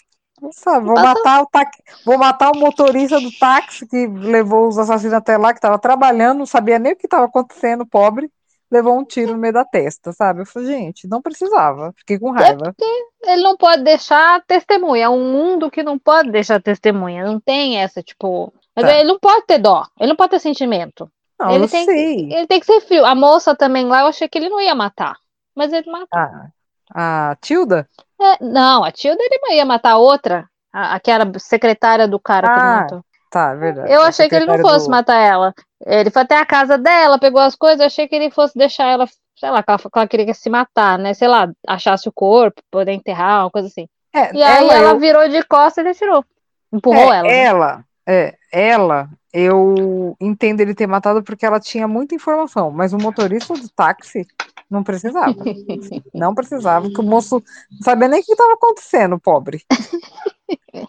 Sabe, 0.51 0.85
vou 0.85 0.95
matar, 0.95 1.41
o 1.41 1.45
ta... 1.45 1.69
vou 2.05 2.17
matar 2.17 2.51
o 2.51 2.59
motorista 2.59 3.19
do 3.19 3.31
táxi 3.38 3.88
que 3.88 4.07
levou 4.07 4.67
os 4.67 4.77
assassinos 4.77 5.13
até 5.13 5.38
lá, 5.38 5.53
que 5.53 5.59
estava 5.59 5.79
trabalhando, 5.79 6.39
não 6.39 6.45
sabia 6.45 6.77
nem 6.77 6.93
o 6.93 6.95
que 6.95 7.05
estava 7.07 7.25
acontecendo, 7.25 7.85
pobre, 7.85 8.29
levou 8.69 8.97
um 8.97 9.05
tiro 9.05 9.33
no 9.33 9.38
meio 9.38 9.53
da 9.53 9.63
testa, 9.63 10.12
sabe? 10.12 10.41
Eu 10.41 10.45
falei, 10.45 10.67
gente, 10.67 11.07
não 11.07 11.21
precisava, 11.21 11.93
fiquei 11.97 12.19
com 12.19 12.31
raiva. 12.31 12.73
É 12.81 13.31
ele 13.33 13.43
não 13.43 13.55
pode 13.55 13.83
deixar 13.83 14.43
testemunha, 14.45 15.05
é 15.05 15.09
um 15.09 15.31
mundo 15.31 15.71
que 15.71 15.83
não 15.83 15.97
pode 15.97 16.31
deixar 16.31 16.62
testemunha, 16.62 17.25
não 17.25 17.39
tem 17.39 17.77
essa, 17.77 18.01
tipo, 18.01 18.53
Mas 18.75 18.85
Tá. 18.85 18.93
ele 18.95 19.07
não 19.07 19.19
pode 19.19 19.45
ter 19.45 19.59
dó, 19.59 19.85
ele 20.00 20.09
não 20.09 20.15
pode 20.15 20.31
ter 20.31 20.39
sentimento. 20.39 21.09
Não, 21.39 21.51
ele 21.51 21.67
tem, 21.67 21.85
sei. 21.85 22.33
ele 22.33 22.47
tem 22.47 22.59
que 22.59 22.65
ser 22.65 22.81
frio. 22.81 23.05
A 23.05 23.13
moça 23.13 23.55
também 23.55 23.85
lá, 23.85 24.01
eu 24.01 24.07
achei 24.07 24.27
que 24.27 24.38
ele 24.38 24.50
não 24.50 24.62
ia 24.62 24.73
matar. 24.73 25.15
Mas 25.55 25.71
ele 25.71 25.89
matou. 25.89 26.07
Ah, 26.13 26.47
a 26.93 27.35
Tilda? 27.41 27.88
É, 28.21 28.43
não, 28.43 28.83
a 28.83 28.91
Tilda 28.91 29.17
ele 29.21 29.55
ia 29.55 29.65
matar 29.65 29.91
a 29.91 29.97
outra, 29.97 30.45
a, 30.71 30.95
a 30.95 31.00
que 31.00 31.09
era 31.12 31.29
secretária 31.39 32.07
do 32.07 32.19
cara 32.19 32.47
que 32.47 32.59
Ah, 32.59 32.81
matou. 32.81 33.05
Tá, 33.31 33.51
é 33.51 33.55
verdade. 33.55 33.91
Eu 33.91 34.01
achei 34.03 34.29
que 34.29 34.35
ele 34.35 34.45
não 34.45 34.59
fosse 34.59 34.85
do- 34.85 34.91
matar 34.91 35.17
ela. 35.17 35.53
Ele 35.85 36.12
foi 36.12 36.21
até 36.21 36.38
a 36.38 36.45
casa 36.45 36.77
dela, 36.77 37.17
pegou 37.19 37.41
as 37.41 37.55
coisas, 37.55 37.79
eu 37.79 37.88
achei 37.88 38.07
que 38.07 38.15
ele 38.15 38.29
fosse 38.29 38.57
deixar 38.57 38.85
ela, 38.85 39.07
sei 39.35 39.50
lá, 39.50 39.62
que 39.63 39.71
ela, 39.71 39.79
que 39.79 39.89
ela 39.95 40.07
queria 40.07 40.33
se 40.33 40.50
matar, 40.50 40.97
né? 41.00 41.13
Sei 41.13 41.27
lá, 41.27 41.50
achasse 41.67 42.07
o 42.07 42.12
corpo, 42.13 42.62
poder 42.71 42.91
enterrar, 42.93 43.43
uma 43.45 43.51
coisa 43.51 43.67
assim. 43.67 43.88
É, 44.15 44.33
E 44.35 44.43
aí 44.43 44.69
ela 44.69 44.91
eu- 44.91 45.00
virou 45.00 45.27
de 45.27 45.41
costas 45.43 45.83
e 45.83 45.88
ele 45.88 45.95
tirou. 45.95 46.23
Empurrou 46.71 47.12
é, 47.12 47.17
ela. 47.17 47.23
né? 47.27 47.43
Ela, 47.43 47.83
é, 48.07 48.35
ela, 48.51 49.09
eu 49.33 50.15
entendo 50.21 50.61
ele 50.61 50.75
ter 50.75 50.87
matado 50.87 51.23
porque 51.23 51.45
ela 51.45 51.59
tinha 51.59 51.87
muita 51.87 52.13
informação, 52.15 52.69
mas 52.69 52.93
o 52.93 52.97
motorista 52.97 53.53
do 53.55 53.67
táxi 53.69 54.27
não 54.69 54.83
precisava. 54.83 55.35
Não 56.13 56.33
precisava, 56.33 56.85
porque 56.85 57.01
o 57.01 57.03
moço 57.03 57.43
não 57.71 57.81
sabia 57.81 58.07
nem 58.07 58.21
o 58.21 58.23
que 58.23 58.31
estava 58.31 58.53
acontecendo, 58.53 59.19
pobre. 59.19 59.61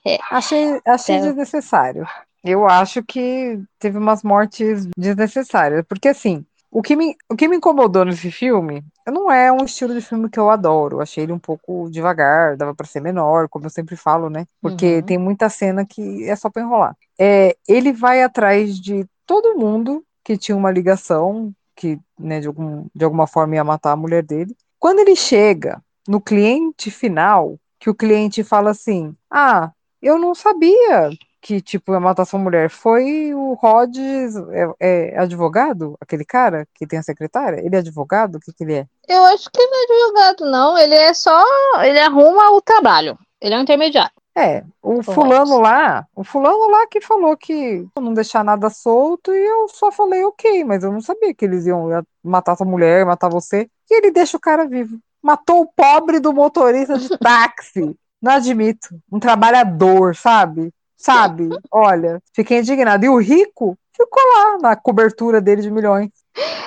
É. 0.06 0.18
Achei, 0.30 0.80
achei 0.86 1.16
É. 1.16 1.20
desnecessário. 1.20 2.06
Eu 2.42 2.66
acho 2.66 3.02
que 3.02 3.58
teve 3.78 3.96
umas 3.98 4.22
mortes 4.22 4.86
desnecessárias, 4.96 5.84
porque 5.88 6.08
assim, 6.08 6.44
o 6.75 6.83
que 6.83 6.97
me, 6.97 7.14
o 7.31 7.37
que 7.37 7.47
me 7.47 7.54
incomodou 7.57 8.04
nesse 8.04 8.33
filme 8.33 8.85
não 9.07 9.31
é 9.31 9.52
um 9.52 9.64
estilo 9.64 9.95
de 9.95 10.00
filme 10.00 10.28
que 10.28 10.40
eu 10.40 10.50
adoro. 10.50 11.00
Achei 11.00 11.23
ele 11.23 11.33
um 11.33 11.38
pouco 11.38 11.88
devagar, 11.88 12.57
dava 12.57 12.75
pra 12.75 12.85
ser 12.85 13.00
menor, 13.00 13.49
como 13.49 13.66
eu 13.66 13.71
sempre 13.71 13.95
falo, 13.95 14.28
né? 14.28 14.45
Porque 14.61 14.97
Uhum. 14.97 15.02
tem 15.02 15.16
muita 15.16 15.49
cena 15.49 15.87
que 15.87 16.28
é 16.28 16.35
só 16.35 16.50
pra 16.50 16.62
enrolar. 16.62 16.97
É, 17.16 17.57
ele 17.69 17.93
vai 17.93 18.25
atrás 18.25 18.76
de 18.81 19.07
todo 19.25 19.57
mundo 19.57 20.04
que 20.25 20.37
tinha 20.37 20.57
uma 20.57 20.73
ligação, 20.73 21.52
que 21.76 21.97
né, 22.19 22.40
de, 22.40 22.49
algum, 22.49 22.87
de 22.93 23.04
alguma 23.04 23.28
forma 23.28 23.54
ia 23.54 23.62
matar 23.62 23.93
a 23.93 23.97
mulher 23.97 24.25
dele. 24.25 24.57
Quando 24.76 24.99
ele 24.99 25.14
chega 25.14 25.81
no 26.09 26.21
cliente 26.21 26.90
final, 26.90 27.57
que 27.78 27.88
o 27.88 27.95
cliente 27.95 28.43
fala 28.43 28.73
assim: 28.73 29.14
Ah, 29.31 29.71
eu 30.02 30.19
não 30.19 30.35
sabia 30.35 31.09
que 31.44 31.60
tipo 31.60 31.92
ia 31.92 32.00
matar 32.00 32.24
sua 32.24 32.40
mulher. 32.40 32.70
Foi 32.70 33.34
o 33.34 33.52
Rhodes, 33.52 34.34
é, 34.80 35.12
é 35.12 35.18
advogado? 35.18 35.94
Aquele 36.00 36.24
cara 36.24 36.66
que 36.74 36.86
tem 36.86 36.98
a 36.98 37.02
secretária? 37.02 37.60
Ele 37.60 37.76
é 37.76 37.80
advogado? 37.80 38.36
O 38.36 38.40
que, 38.40 38.50
que 38.50 38.64
ele 38.64 38.74
é? 38.76 38.86
Eu 39.06 39.22
acho 39.24 39.50
que 39.50 39.60
ele 39.60 39.70
não 39.70 39.78
é 39.78 39.84
advogado, 39.84 40.50
não. 40.50 40.78
Ele 40.78 40.94
é 40.94 41.12
só. 41.12 41.44
Ele 41.82 42.00
arruma 42.00 42.50
o 42.52 42.62
trabalho. 42.62 43.18
Ele 43.42 43.54
é 43.54 43.58
um 43.58 43.60
intermediário. 43.60 44.10
É, 44.36 44.64
o 44.82 45.00
fulano 45.02 45.60
lá, 45.60 46.08
o 46.12 46.24
fulano 46.24 46.68
lá 46.68 46.88
que 46.88 47.00
falou 47.00 47.36
que 47.36 47.86
não 47.96 48.12
deixar 48.12 48.42
nada 48.42 48.68
solto 48.68 49.32
e 49.32 49.38
eu 49.38 49.68
só 49.68 49.92
falei 49.92 50.24
ok, 50.24 50.64
mas 50.64 50.82
eu 50.82 50.90
não 50.90 51.00
sabia 51.00 51.32
que 51.32 51.44
eles 51.44 51.66
iam 51.66 51.88
matar 52.20 52.56
sua 52.56 52.66
mulher, 52.66 53.06
matar 53.06 53.28
você. 53.28 53.68
E 53.88 53.94
ele 53.94 54.10
deixa 54.10 54.36
o 54.36 54.40
cara 54.40 54.66
vivo. 54.66 54.98
Matou 55.22 55.60
o 55.60 55.66
pobre 55.66 56.18
do 56.18 56.32
motorista 56.32 56.98
de 56.98 57.16
táxi. 57.18 57.94
Não 58.20 58.32
admito. 58.32 58.88
Um 59.12 59.20
trabalhador, 59.20 60.16
sabe? 60.16 60.72
Sabe? 60.96 61.48
Olha, 61.70 62.22
fiquei 62.34 62.58
indignado. 62.58 63.04
E 63.04 63.08
o 63.08 63.18
rico 63.18 63.76
ficou 63.96 64.22
lá 64.36 64.58
na 64.58 64.76
cobertura 64.76 65.40
dele 65.40 65.62
de 65.62 65.70
milhões. 65.70 66.10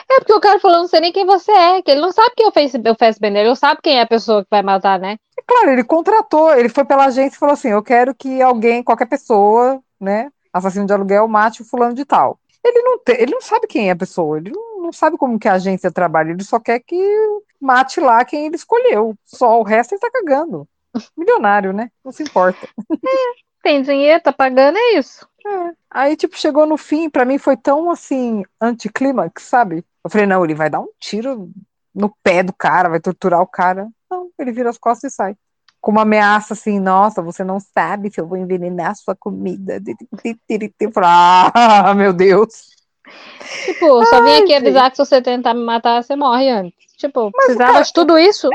É 0.09 0.19
porque 0.19 0.33
o 0.33 0.39
cara 0.39 0.59
falou, 0.59 0.79
não 0.79 0.87
sei 0.87 0.99
nem 1.01 1.11
quem 1.11 1.25
você 1.25 1.51
é, 1.51 1.81
que 1.81 1.91
ele 1.91 2.01
não 2.01 2.11
sabe 2.11 2.33
quem 2.35 2.45
é 2.45 2.49
o 2.49 2.91
o 2.91 2.95
Fassbender, 2.97 3.41
ele 3.41 3.49
não 3.49 3.55
sabe 3.55 3.81
quem 3.83 3.97
é 3.97 4.01
a 4.01 4.07
pessoa 4.07 4.43
que 4.43 4.47
vai 4.49 4.61
matar, 4.61 4.99
né? 4.99 5.17
É 5.37 5.41
claro, 5.45 5.71
ele 5.71 5.83
contratou, 5.83 6.53
ele 6.53 6.69
foi 6.69 6.85
pela 6.85 7.05
agência 7.05 7.35
e 7.35 7.39
falou 7.39 7.53
assim: 7.53 7.69
eu 7.69 7.83
quero 7.83 8.15
que 8.15 8.41
alguém, 8.41 8.81
qualquer 8.83 9.07
pessoa, 9.07 9.81
né, 9.99 10.29
assassino 10.53 10.85
de 10.85 10.93
aluguel, 10.93 11.27
mate 11.27 11.61
o 11.61 11.65
fulano 11.65 11.93
de 11.93 12.05
tal. 12.05 12.39
Ele 12.63 12.81
não, 12.81 12.97
te- 12.99 13.17
ele 13.19 13.31
não 13.33 13.41
sabe 13.41 13.67
quem 13.67 13.89
é 13.89 13.91
a 13.91 13.95
pessoa, 13.95 14.37
ele 14.37 14.51
não, 14.51 14.81
não 14.83 14.93
sabe 14.93 15.17
como 15.17 15.37
que 15.39 15.47
a 15.47 15.53
agência 15.53 15.91
trabalha, 15.91 16.31
ele 16.31 16.43
só 16.43 16.59
quer 16.59 16.79
que 16.79 16.97
mate 17.59 17.99
lá 17.99 18.23
quem 18.25 18.45
ele 18.47 18.55
escolheu. 18.55 19.15
Só 19.25 19.59
o 19.59 19.63
resto 19.63 19.93
ele 19.93 20.01
tá 20.01 20.09
cagando. 20.11 20.67
Milionário, 21.15 21.73
né? 21.73 21.91
Não 22.03 22.11
se 22.11 22.23
importa. 22.23 22.67
Tem 23.67 23.81
dinheiro, 23.81 24.23
tá 24.23 24.31
pagando, 24.31 24.77
é 24.77 24.97
isso. 24.97 25.27
É. 25.45 25.73
Aí, 25.91 26.15
tipo, 26.15 26.37
chegou 26.37 26.65
no 26.65 26.77
fim, 26.77 27.09
pra 27.09 27.25
mim 27.25 27.37
foi 27.37 27.57
tão 27.57 27.91
assim, 27.91 28.41
anticlímax, 28.61 29.43
sabe? 29.43 29.83
Eu 30.01 30.09
falei, 30.09 30.25
não, 30.25 30.45
ele 30.45 30.55
vai 30.55 30.69
dar 30.69 30.79
um 30.79 30.87
tiro 30.97 31.51
no 31.93 32.09
pé 32.23 32.43
do 32.43 32.53
cara, 32.53 32.87
vai 32.87 33.01
torturar 33.01 33.41
o 33.41 33.45
cara. 33.45 33.89
Não, 34.09 34.29
ele 34.39 34.53
vira 34.53 34.69
as 34.69 34.77
costas 34.77 35.11
e 35.11 35.15
sai. 35.17 35.35
Com 35.81 35.91
uma 35.91 36.03
ameaça 36.03 36.53
assim, 36.53 36.79
nossa, 36.79 37.21
você 37.21 37.43
não 37.43 37.59
sabe 37.59 38.09
se 38.09 38.21
eu 38.21 38.25
vou 38.25 38.37
envenenar 38.37 38.95
sua 38.95 39.17
comida. 39.17 39.81
Eu 40.79 40.91
falei, 40.93 41.09
ah, 41.09 41.93
meu 41.93 42.13
Deus. 42.13 42.69
Tipo, 43.65 44.05
só 44.05 44.23
vim 44.23 44.29
Ai, 44.29 44.37
aqui 44.37 44.47
gente. 44.47 44.55
avisar 44.55 44.89
que 44.91 44.95
se 44.95 45.05
você 45.05 45.21
tentar 45.21 45.53
me 45.53 45.65
matar, 45.65 46.01
você 46.01 46.15
morre 46.15 46.49
antes. 46.49 46.86
Tipo, 46.97 47.31
precisava 47.31 47.73
cara- 47.73 47.83
de 47.83 47.93
tudo 47.93 48.17
isso? 48.17 48.49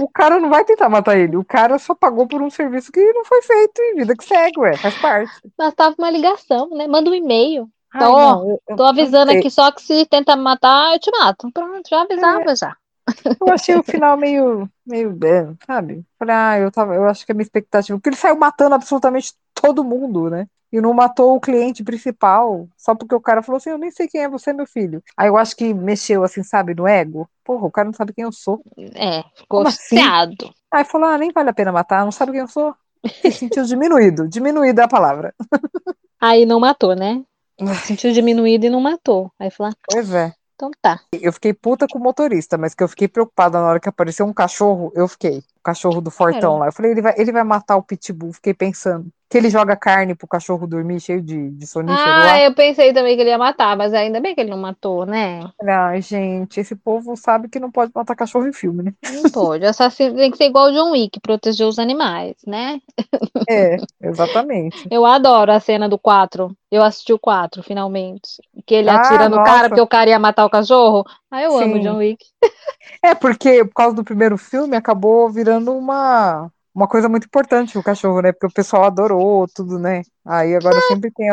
O 0.00 0.08
cara 0.08 0.40
não 0.40 0.50
vai 0.50 0.64
tentar 0.64 0.88
matar 0.88 1.16
ele. 1.16 1.36
O 1.36 1.44
cara 1.44 1.78
só 1.78 1.94
pagou 1.94 2.26
por 2.26 2.42
um 2.42 2.50
serviço 2.50 2.90
que 2.90 3.00
não 3.12 3.24
foi 3.24 3.40
feito 3.42 3.80
e 3.80 3.94
vida 3.94 4.16
que 4.16 4.24
segue, 4.24 4.58
ué, 4.58 4.76
faz 4.76 4.94
parte. 5.00 5.32
Bastava 5.56 5.94
uma 5.96 6.10
ligação, 6.10 6.68
né? 6.70 6.88
Manda 6.88 7.08
um 7.08 7.14
e-mail. 7.14 7.68
Ai, 7.92 8.00
Tô- 8.00 8.16
não, 8.18 8.48
eu- 8.50 8.62
eu- 8.68 8.76
Tô 8.76 8.84
avisando 8.84 9.30
aqui 9.30 9.48
só 9.48 9.70
que 9.70 9.80
se 9.80 10.04
tentar 10.06 10.34
me 10.34 10.42
matar, 10.42 10.92
eu 10.94 10.98
te 10.98 11.10
mato. 11.12 11.48
Pronto, 11.52 11.88
já 11.88 12.02
avisava 12.02 12.56
já. 12.56 12.76
Eu 13.40 13.52
achei 13.52 13.76
o 13.76 13.82
final 13.82 14.16
meio, 14.16 14.68
meio, 14.84 15.16
é, 15.24 15.54
sabe? 15.66 16.04
Falei, 16.18 16.34
ah, 16.34 16.58
eu 16.58 16.72
tava, 16.72 16.94
eu 16.94 17.04
acho 17.06 17.24
que 17.24 17.30
a 17.30 17.34
minha 17.34 17.44
expectativa, 17.44 17.96
porque 17.96 18.08
ele 18.08 18.16
saiu 18.16 18.36
matando 18.36 18.74
absolutamente 18.74 19.32
todo 19.54 19.84
mundo, 19.84 20.28
né? 20.30 20.48
E 20.74 20.80
não 20.80 20.92
matou 20.92 21.36
o 21.36 21.40
cliente 21.40 21.84
principal, 21.84 22.66
só 22.76 22.96
porque 22.96 23.14
o 23.14 23.20
cara 23.20 23.44
falou 23.44 23.58
assim, 23.58 23.70
eu 23.70 23.78
nem 23.78 23.92
sei 23.92 24.08
quem 24.08 24.22
é 24.22 24.28
você, 24.28 24.52
meu 24.52 24.66
filho. 24.66 25.00
Aí 25.16 25.28
eu 25.28 25.36
acho 25.36 25.54
que 25.54 25.72
mexeu 25.72 26.24
assim, 26.24 26.42
sabe, 26.42 26.74
no 26.74 26.84
ego. 26.84 27.30
Porra, 27.44 27.64
o 27.64 27.70
cara 27.70 27.86
não 27.86 27.92
sabe 27.92 28.12
quem 28.12 28.24
eu 28.24 28.32
sou. 28.32 28.60
É, 28.96 29.22
ficou 29.36 29.64
assim? 29.64 29.94
Aí 30.72 30.84
falou, 30.84 31.08
ah, 31.08 31.16
nem 31.16 31.30
vale 31.30 31.48
a 31.48 31.54
pena 31.54 31.70
matar, 31.70 32.04
não 32.04 32.10
sabe 32.10 32.32
quem 32.32 32.40
eu 32.40 32.48
sou. 32.48 32.74
Se 33.22 33.30
sentiu 33.30 33.62
diminuído, 33.62 34.26
diminuído 34.28 34.80
é 34.80 34.82
a 34.82 34.88
palavra. 34.88 35.32
Aí 36.20 36.44
não 36.44 36.58
matou, 36.58 36.96
né? 36.96 37.22
Sentiu 37.84 38.12
diminuído 38.12 38.66
e 38.66 38.70
não 38.70 38.80
matou. 38.80 39.30
Aí 39.38 39.52
falou, 39.52 39.72
ah, 39.72 39.76
Pois 39.88 40.12
é. 40.12 40.32
então 40.56 40.72
tá. 40.82 40.98
Eu 41.12 41.32
fiquei 41.32 41.54
puta 41.54 41.86
com 41.86 42.00
o 42.00 42.02
motorista, 42.02 42.58
mas 42.58 42.74
que 42.74 42.82
eu 42.82 42.88
fiquei 42.88 43.06
preocupada 43.06 43.60
na 43.60 43.68
hora 43.68 43.78
que 43.78 43.88
apareceu 43.88 44.26
um 44.26 44.34
cachorro, 44.34 44.90
eu 44.96 45.06
fiquei. 45.06 45.40
Cachorro 45.64 46.00
do 46.00 46.10
Fortão 46.10 46.58
lá. 46.58 46.66
Eu 46.66 46.72
falei, 46.72 46.92
ele 46.92 47.02
vai, 47.02 47.14
ele 47.16 47.32
vai 47.32 47.42
matar 47.44 47.76
o 47.76 47.82
Pitbull. 47.82 48.32
Fiquei 48.32 48.54
pensando. 48.54 49.08
Que 49.30 49.38
ele 49.38 49.50
joga 49.50 49.74
carne 49.76 50.14
pro 50.14 50.28
cachorro 50.28 50.66
dormir 50.66 51.00
cheio 51.00 51.20
de, 51.22 51.50
de 51.50 51.66
sonífero 51.66 52.20
lá. 52.20 52.32
Ah, 52.34 52.40
eu 52.42 52.54
pensei 52.54 52.92
também 52.92 53.16
que 53.16 53.22
ele 53.22 53.30
ia 53.30 53.38
matar, 53.38 53.76
mas 53.76 53.92
ainda 53.94 54.20
bem 54.20 54.34
que 54.34 54.40
ele 54.40 54.50
não 54.50 54.58
matou, 54.58 55.04
né? 55.06 55.40
Ai, 55.66 56.02
gente, 56.02 56.60
esse 56.60 56.76
povo 56.76 57.16
sabe 57.16 57.48
que 57.48 57.58
não 57.58 57.70
pode 57.70 57.90
matar 57.94 58.14
cachorro 58.14 58.46
em 58.46 58.52
filme, 58.52 58.82
né? 58.82 58.94
Não 59.10 59.30
pode. 59.30 59.64
Assassino 59.64 60.16
tem 60.16 60.30
que 60.30 60.36
ser 60.36 60.44
igual 60.44 60.68
o 60.68 60.72
John 60.72 60.90
Wick, 60.92 61.18
proteger 61.20 61.66
os 61.66 61.78
animais, 61.78 62.36
né? 62.46 62.80
É, 63.48 63.76
exatamente. 64.02 64.88
Eu 64.90 65.04
adoro 65.04 65.52
a 65.52 65.60
cena 65.60 65.88
do 65.88 65.98
4. 65.98 66.56
Eu 66.70 66.82
assisti 66.82 67.12
o 67.12 67.18
4, 67.18 67.62
finalmente. 67.62 68.42
Que 68.66 68.74
ele 68.74 68.90
Ah, 68.90 68.96
atira 68.96 69.28
no 69.28 69.36
nossa. 69.36 69.50
cara 69.50 69.68
porque 69.68 69.80
o 69.80 69.86
cara 69.86 70.10
ia 70.10 70.18
matar 70.18 70.44
o 70.44 70.50
cachorro. 70.50 71.04
Ah, 71.30 71.42
eu 71.42 71.56
amo 71.56 71.76
o 71.76 71.78
Sim. 71.78 71.82
John 71.82 71.96
Wick. 71.98 72.24
É, 73.02 73.14
porque 73.14 73.64
por 73.64 73.74
causa 73.74 73.94
do 73.94 74.04
primeiro 74.04 74.38
filme 74.38 74.76
acabou 74.76 75.28
virando 75.28 75.72
uma, 75.76 76.50
uma 76.74 76.88
coisa 76.88 77.08
muito 77.08 77.26
importante 77.26 77.76
o 77.76 77.82
cachorro, 77.82 78.22
né? 78.22 78.32
Porque 78.32 78.46
o 78.46 78.52
pessoal 78.52 78.84
adorou 78.84 79.46
tudo, 79.46 79.78
né? 79.78 80.02
Aí 80.24 80.56
agora 80.56 80.80
sempre 80.88 81.10
tem 81.10 81.28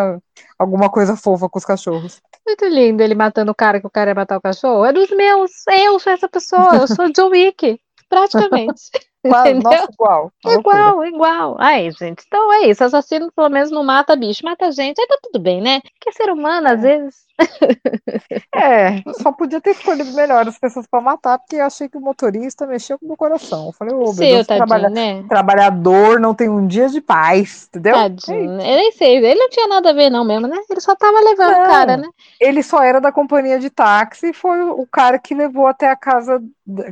alguma 0.60 0.89
coisa 0.89 1.15
fofa 1.15 1.48
com 1.48 1.58
os 1.58 1.65
cachorros. 1.65 2.22
Muito 2.46 2.65
lindo 2.65 3.01
ele 3.01 3.15
matando 3.15 3.51
o 3.51 3.56
cara 3.56 3.80
que 3.80 3.88
o 3.88 3.91
cara 3.91 4.12
ia 4.12 4.15
matar 4.15 4.38
o 4.38 4.41
cachorro. 4.41 4.86
É 4.86 4.91
dos 4.91 5.10
meus. 5.12 5.51
Eu 5.68 5.98
sou 6.00 6.12
essa 6.12 6.27
pessoa. 6.27 6.75
Eu 6.75 6.88
sou 6.88 7.06
o 7.06 7.13
John 7.13 7.30
Wick. 7.30 7.80
Praticamente. 8.10 8.84
Entendeu? 9.24 9.62
nossa, 9.62 9.88
igual. 9.94 10.32
Igual, 10.46 11.06
igual. 11.06 11.56
Aí, 11.60 11.91
gente. 11.91 12.24
Então 12.27 12.51
é 12.53 12.68
isso. 12.68 12.84
Assassino 12.84 13.32
pelo 13.32 13.50
menos 13.50 13.72
não 13.72 13.84
mata 13.84 14.15
bicho, 14.15 14.44
mata 14.44 14.72
gente. 14.72 15.00
Aí 15.00 15.08
tá 15.08 15.18
tudo 15.22 15.39
bem, 15.39 15.62
né? 15.62 15.80
Porque 15.82 16.12
ser 16.12 16.30
humano, 16.30 16.68
às 16.68 16.82
vezes. 16.82 17.15
É, 18.54 19.02
só 19.22 19.32
podia 19.32 19.60
ter 19.62 19.72
escolhido 19.72 20.12
melhor 20.14 20.48
as 20.48 20.58
pessoas 20.58 20.86
pra 20.86 21.02
matar, 21.02 21.40
porque 21.40 21.56
eu 21.56 21.66
achei 21.66 21.88
que 21.90 21.98
o 21.98 22.02
motorista 22.02 22.68
mexeu 22.68 23.00
com 23.00 23.06
o 23.06 23.08
meu 23.10 23.18
coração. 23.18 23.68
Eu 23.68 23.72
falei, 23.74 23.94
ô, 23.94 24.00
meu 24.00 24.14
Seu, 24.14 24.28
Deus, 24.28 24.48
tadinho, 24.48 24.68
trabalha- 24.68 24.90
né? 24.90 25.24
trabalhador 25.28 26.20
não 26.20 26.34
tem 26.36 26.50
um 26.50 26.68
dia 26.68 26.88
de 26.90 27.02
paz, 27.02 27.68
entendeu? 27.70 27.94
Tadinho. 27.96 28.52
Eu 28.52 28.58
nem 28.58 28.92
sei. 28.92 29.18
Ele 29.18 29.36
não 29.40 29.50
tinha 29.50 29.68
nada 29.68 29.90
a 29.90 29.94
ver, 29.94 30.10
não, 30.10 30.24
mesmo, 30.24 30.48
né? 30.48 30.58
Ele 30.70 30.80
só 30.82 30.96
tava 30.96 31.20
levando 31.22 31.52
Não. 31.52 31.64
o 31.64 31.66
cara, 31.68 31.98
né? 31.98 32.08
Ele 32.40 32.62
só 32.62 32.84
era 32.84 33.00
da 33.02 33.12
companhia 33.12 33.58
de 33.60 33.70
táxi 33.70 34.30
e 34.30 34.34
foi 34.34 34.62
o 34.62 34.86
cara 34.86 35.18
que 35.18 35.34
levou 35.34 35.66
até 35.68 35.90
a 35.90 35.96
casa 35.96 36.42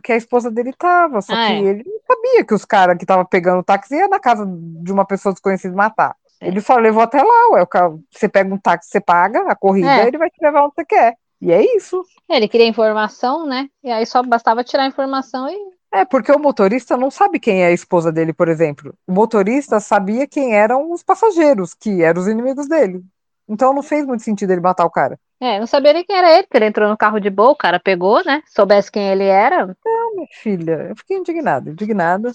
que 0.04 0.12
a 0.12 0.18
esposa 0.18 0.50
dele 0.50 0.74
tava. 0.78 1.22
Só 1.22 1.34
Ah, 1.34 1.48
que 1.48 1.54
é. 1.54 1.60
ele 1.60 1.84
não 1.86 2.00
sabia 2.16 2.44
que 2.44 2.54
os 2.54 2.66
caras 2.66 2.98
que 2.98 3.04
estavam 3.04 3.26
pegando 3.26 3.60
o 3.60 3.64
táxi 3.64 3.96
iam 3.96 4.10
na 4.10 4.20
casa 4.20 4.46
de 4.48 4.92
uma 4.92 5.06
pessoa 5.06 5.34
desconhecida 5.34 5.76
matar. 5.76 6.16
É. 6.40 6.48
Ele 6.48 6.62
só 6.62 6.76
levou 6.78 7.04
até 7.04 7.22
lá, 7.22 7.50
ué. 7.52 7.66
Você 8.12 8.30
pega 8.30 8.54
um 8.54 8.58
táxi, 8.58 8.90
você 8.92 9.02
paga 9.02 9.42
a 9.52 9.56
corrida, 9.56 9.92
É. 9.92 10.08
ele 10.08 10.18
vai 10.18 10.30
te 10.30 10.42
levar 10.42 10.66
onde 10.66 10.76
você 10.76 10.86
quer. 10.86 11.16
E 11.42 11.52
é 11.52 11.76
isso. 11.76 12.04
Ele 12.30 12.48
queria 12.48 12.68
informação, 12.68 13.46
né? 13.46 13.68
E 13.84 13.90
aí 13.92 14.06
só 14.06 14.22
bastava 14.22 14.64
tirar 14.64 14.84
a 14.84 14.88
informação 14.88 15.50
e. 15.50 15.58
É, 15.92 16.06
porque 16.06 16.32
o 16.32 16.38
motorista 16.38 16.96
não 16.96 17.10
sabe 17.10 17.40
quem 17.40 17.64
é 17.64 17.68
a 17.68 17.72
esposa 17.72 18.12
dele, 18.12 18.32
por 18.32 18.48
exemplo. 18.48 18.94
O 19.08 19.12
motorista 19.12 19.80
sabia 19.80 20.28
quem 20.28 20.54
eram 20.54 20.92
os 20.92 21.02
passageiros, 21.02 21.74
que 21.74 22.04
eram 22.04 22.22
os 22.22 22.28
inimigos 22.28 22.68
dele. 22.68 23.02
Então 23.48 23.74
não 23.74 23.82
fez 23.82 24.06
muito 24.06 24.22
sentido 24.22 24.52
ele 24.52 24.62
matar 24.62 24.86
o 24.86 24.92
cara. 24.92 25.18
É, 25.42 25.58
não 25.60 25.66
sabia 25.66 25.94
nem 25.94 26.04
quem 26.04 26.16
era 26.16 26.34
ele, 26.34 26.44
porque 26.44 26.58
ele 26.58 26.66
entrou 26.66 26.88
no 26.90 26.98
carro 26.98 27.20
de 27.20 27.30
boa, 27.30 27.52
o 27.52 27.56
cara 27.56 27.80
pegou, 27.80 28.24
né? 28.24 28.44
Soubesse 28.46 28.92
quem 28.92 29.08
ele 29.10 29.24
era. 29.24 29.66
Não, 29.84 30.16
minha 30.16 30.28
filha, 30.34 30.88
eu 30.90 30.96
fiquei 30.98 31.18
indignada, 31.18 31.72
indignada. 31.72 32.32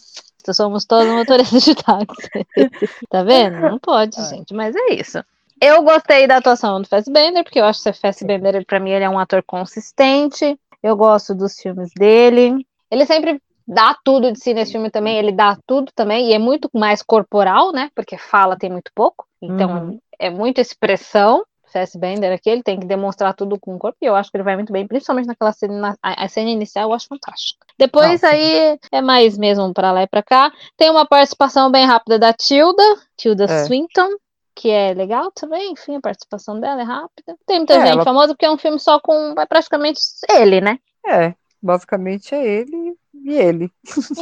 Somos 0.52 0.84
todos 0.84 1.12
motoristas 1.12 1.62
de 1.62 1.74
táxi. 1.74 2.30
tá 3.08 3.22
vendo? 3.22 3.60
Não 3.60 3.78
pode, 3.78 4.18
é. 4.20 4.24
gente, 4.24 4.52
mas 4.52 4.74
é 4.76 4.94
isso. 4.94 5.24
Eu 5.60 5.82
gostei 5.82 6.26
da 6.26 6.36
atuação 6.36 6.82
do 6.82 6.88
Fassbender, 6.88 7.44
porque 7.44 7.60
eu 7.60 7.64
acho 7.64 7.82
que 7.82 7.88
o 7.88 7.94
Fassbender, 7.94 8.66
pra 8.66 8.80
mim, 8.80 8.90
ele 8.90 9.04
é 9.04 9.08
um 9.08 9.18
ator 9.18 9.42
consistente. 9.42 10.58
Eu 10.82 10.96
gosto 10.96 11.34
dos 11.34 11.58
filmes 11.58 11.90
dele. 11.96 12.66
Ele 12.90 13.06
sempre 13.06 13.40
dá 13.66 13.96
tudo 14.04 14.30
de 14.30 14.38
si 14.38 14.52
nesse 14.52 14.72
filme 14.72 14.90
também, 14.90 15.16
ele 15.16 15.32
dá 15.32 15.56
tudo 15.66 15.90
também, 15.94 16.28
e 16.28 16.34
é 16.34 16.38
muito 16.38 16.68
mais 16.74 17.02
corporal, 17.02 17.72
né? 17.72 17.90
Porque 17.94 18.18
fala 18.18 18.58
tem 18.58 18.70
muito 18.70 18.90
pouco, 18.94 19.26
então 19.40 19.88
uhum. 19.88 20.00
é 20.18 20.30
muita 20.30 20.60
expressão. 20.60 21.44
Fassbender 21.74 22.32
aqui, 22.32 22.48
ele 22.48 22.62
tem 22.62 22.78
que 22.78 22.86
demonstrar 22.86 23.34
tudo 23.34 23.58
com 23.58 23.74
o 23.74 23.78
corpo, 23.78 23.98
e 24.00 24.06
eu 24.06 24.14
acho 24.14 24.30
que 24.30 24.36
ele 24.36 24.44
vai 24.44 24.54
muito 24.54 24.72
bem, 24.72 24.86
principalmente 24.86 25.26
naquela 25.26 25.52
cena, 25.52 25.74
na, 25.74 25.96
a, 26.00 26.28
cena 26.28 26.48
inicial, 26.48 26.88
eu 26.88 26.94
acho 26.94 27.08
fantástica. 27.08 27.66
Depois 27.76 28.22
Nossa. 28.22 28.28
aí 28.28 28.78
é 28.92 29.02
mais 29.02 29.36
mesmo 29.36 29.74
para 29.74 29.90
lá 29.90 30.04
e 30.04 30.06
para 30.06 30.22
cá. 30.22 30.52
Tem 30.76 30.88
uma 30.88 31.04
participação 31.04 31.72
bem 31.72 31.84
rápida 31.84 32.16
da 32.16 32.32
Tilda, 32.32 32.82
Tilda 33.16 33.44
é. 33.44 33.64
Swinton, 33.64 34.10
que 34.54 34.70
é 34.70 34.94
legal 34.94 35.32
também, 35.32 35.72
enfim, 35.72 35.96
a 35.96 36.00
participação 36.00 36.60
dela 36.60 36.80
é 36.80 36.84
rápida. 36.84 37.36
Tem 37.44 37.58
muita 37.58 37.74
é, 37.74 37.86
gente 37.86 37.94
ela... 37.94 38.04
famosa 38.04 38.34
porque 38.34 38.46
é 38.46 38.50
um 38.50 38.58
filme 38.58 38.78
só 38.78 39.00
com 39.00 39.34
é 39.36 39.44
praticamente 39.44 40.00
ele, 40.30 40.60
né? 40.60 40.78
É, 41.04 41.34
basicamente 41.60 42.34
é 42.36 42.46
ele 42.46 42.94
e 43.12 43.32
ele. 43.32 43.70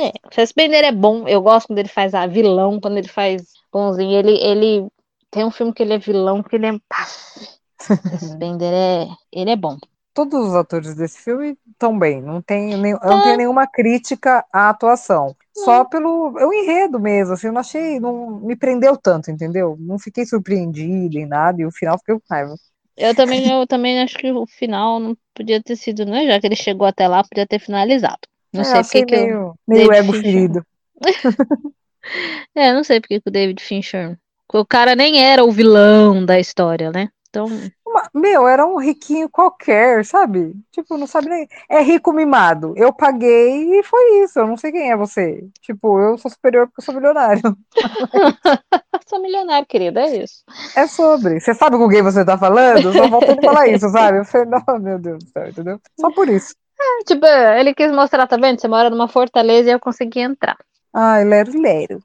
É, 0.00 0.12
o 0.26 0.34
Fassbender 0.34 0.84
é 0.84 0.92
bom, 0.92 1.28
eu 1.28 1.42
gosto 1.42 1.66
quando 1.66 1.80
ele 1.80 1.88
faz 1.88 2.14
a 2.14 2.26
vilão, 2.26 2.80
quando 2.80 2.96
ele 2.96 3.08
faz 3.08 3.42
bonzinho. 3.70 4.18
Ele, 4.18 4.38
ele 4.38 4.88
tem 5.32 5.44
um 5.44 5.50
filme 5.50 5.72
que 5.72 5.82
ele 5.82 5.94
é 5.94 5.98
vilão, 5.98 6.42
que 6.42 6.54
ele 6.54 6.66
é. 6.66 6.78
Fassbender 7.80 8.72
é. 8.72 9.08
Ele 9.32 9.50
é 9.50 9.56
bom. 9.56 9.76
Todos 10.14 10.48
os 10.48 10.54
atores 10.54 10.94
desse 10.94 11.18
filme 11.18 11.56
estão 11.70 11.98
bem, 11.98 12.20
não 12.20 12.42
tem, 12.42 12.76
nem, 12.76 12.92
não 12.92 13.22
tenho 13.22 13.38
nenhuma 13.38 13.66
crítica 13.66 14.44
à 14.52 14.68
atuação. 14.68 15.34
Só 15.56 15.86
pelo 15.86 16.38
eu 16.38 16.52
enredo 16.52 17.00
mesmo, 17.00 17.32
assim, 17.32 17.46
eu 17.46 17.52
não 17.52 17.62
achei, 17.62 17.98
não 17.98 18.40
me 18.40 18.54
prendeu 18.54 18.94
tanto, 18.94 19.30
entendeu? 19.30 19.74
Não 19.80 19.98
fiquei 19.98 20.26
surpreendida 20.26 21.18
em 21.18 21.24
nada 21.24 21.62
e 21.62 21.66
o 21.66 21.72
final 21.72 21.98
fiquei 21.98 22.14
com 22.14 22.20
raiva. 22.30 22.54
Eu 22.94 23.14
também, 23.14 23.50
eu 23.50 23.66
também 23.66 24.02
acho 24.02 24.18
que 24.18 24.30
o 24.30 24.46
final 24.46 25.00
não 25.00 25.16
podia 25.34 25.62
ter 25.62 25.76
sido, 25.76 26.04
né? 26.04 26.26
Já 26.26 26.38
que 26.38 26.46
ele 26.46 26.56
chegou 26.56 26.86
até 26.86 27.08
lá, 27.08 27.24
podia 27.24 27.46
ter 27.46 27.58
finalizado. 27.58 28.20
Não 28.52 28.60
é, 28.60 28.82
sei 28.82 29.00
porque 29.00 29.16
meio, 29.16 29.30
eu. 29.30 29.54
Meio 29.66 29.92
ego 29.92 30.12
Fincher... 30.12 30.30
ferido. 30.30 30.66
é, 32.54 32.72
não 32.74 32.84
sei 32.84 33.00
porque 33.00 33.18
que 33.18 33.28
o 33.30 33.32
David 33.32 33.62
Fincher. 33.62 34.18
O 34.52 34.66
cara 34.66 34.94
nem 34.94 35.24
era 35.24 35.44
o 35.44 35.50
vilão 35.50 36.24
da 36.24 36.38
história, 36.38 36.90
né? 36.90 37.08
Então. 37.28 37.48
Meu, 38.14 38.46
era 38.46 38.66
um 38.66 38.78
riquinho 38.78 39.28
qualquer, 39.28 40.04
sabe? 40.04 40.54
Tipo, 40.70 40.96
não 40.98 41.06
sabe 41.06 41.28
nem. 41.28 41.48
É 41.68 41.80
rico 41.82 42.12
mimado. 42.12 42.74
Eu 42.76 42.92
paguei 42.92 43.78
e 43.78 43.82
foi 43.82 44.22
isso. 44.22 44.38
Eu 44.38 44.46
não 44.46 44.56
sei 44.56 44.70
quem 44.70 44.90
é 44.90 44.96
você. 44.96 45.42
Tipo, 45.60 45.98
eu 46.00 46.18
sou 46.18 46.30
superior 46.30 46.66
porque 46.66 46.80
eu 46.80 46.84
sou 46.84 46.94
milionário. 46.94 47.42
sou 49.06 49.20
milionário, 49.20 49.66
querida, 49.66 50.00
é 50.00 50.22
isso. 50.22 50.42
É 50.76 50.86
sobre. 50.86 51.40
Você 51.40 51.54
sabe 51.54 51.76
com 51.76 51.88
quem 51.88 52.02
você 52.02 52.24
tá 52.24 52.36
falando? 52.36 52.92
Só 52.92 53.08
voltando 53.08 53.38
a 53.38 53.42
falar 53.42 53.68
isso, 53.68 53.88
sabe? 53.88 54.18
Eu 54.18 54.24
falei, 54.24 54.46
não, 54.46 54.78
meu 54.78 54.98
Deus 54.98 55.24
do 55.24 55.30
céu, 55.30 55.48
entendeu? 55.48 55.80
Só 55.98 56.10
por 56.12 56.28
isso. 56.28 56.54
É, 56.78 57.04
tipo, 57.04 57.24
ele 57.24 57.74
quis 57.74 57.92
mostrar, 57.92 58.26
tá 58.26 58.36
vendo? 58.36 58.60
Você 58.60 58.68
mora 58.68 58.90
numa 58.90 59.08
fortaleza 59.08 59.70
e 59.70 59.72
eu 59.72 59.80
consegui 59.80 60.20
entrar. 60.20 60.56
Ai, 60.94 61.24
lero, 61.24 61.60
lero. 61.60 62.02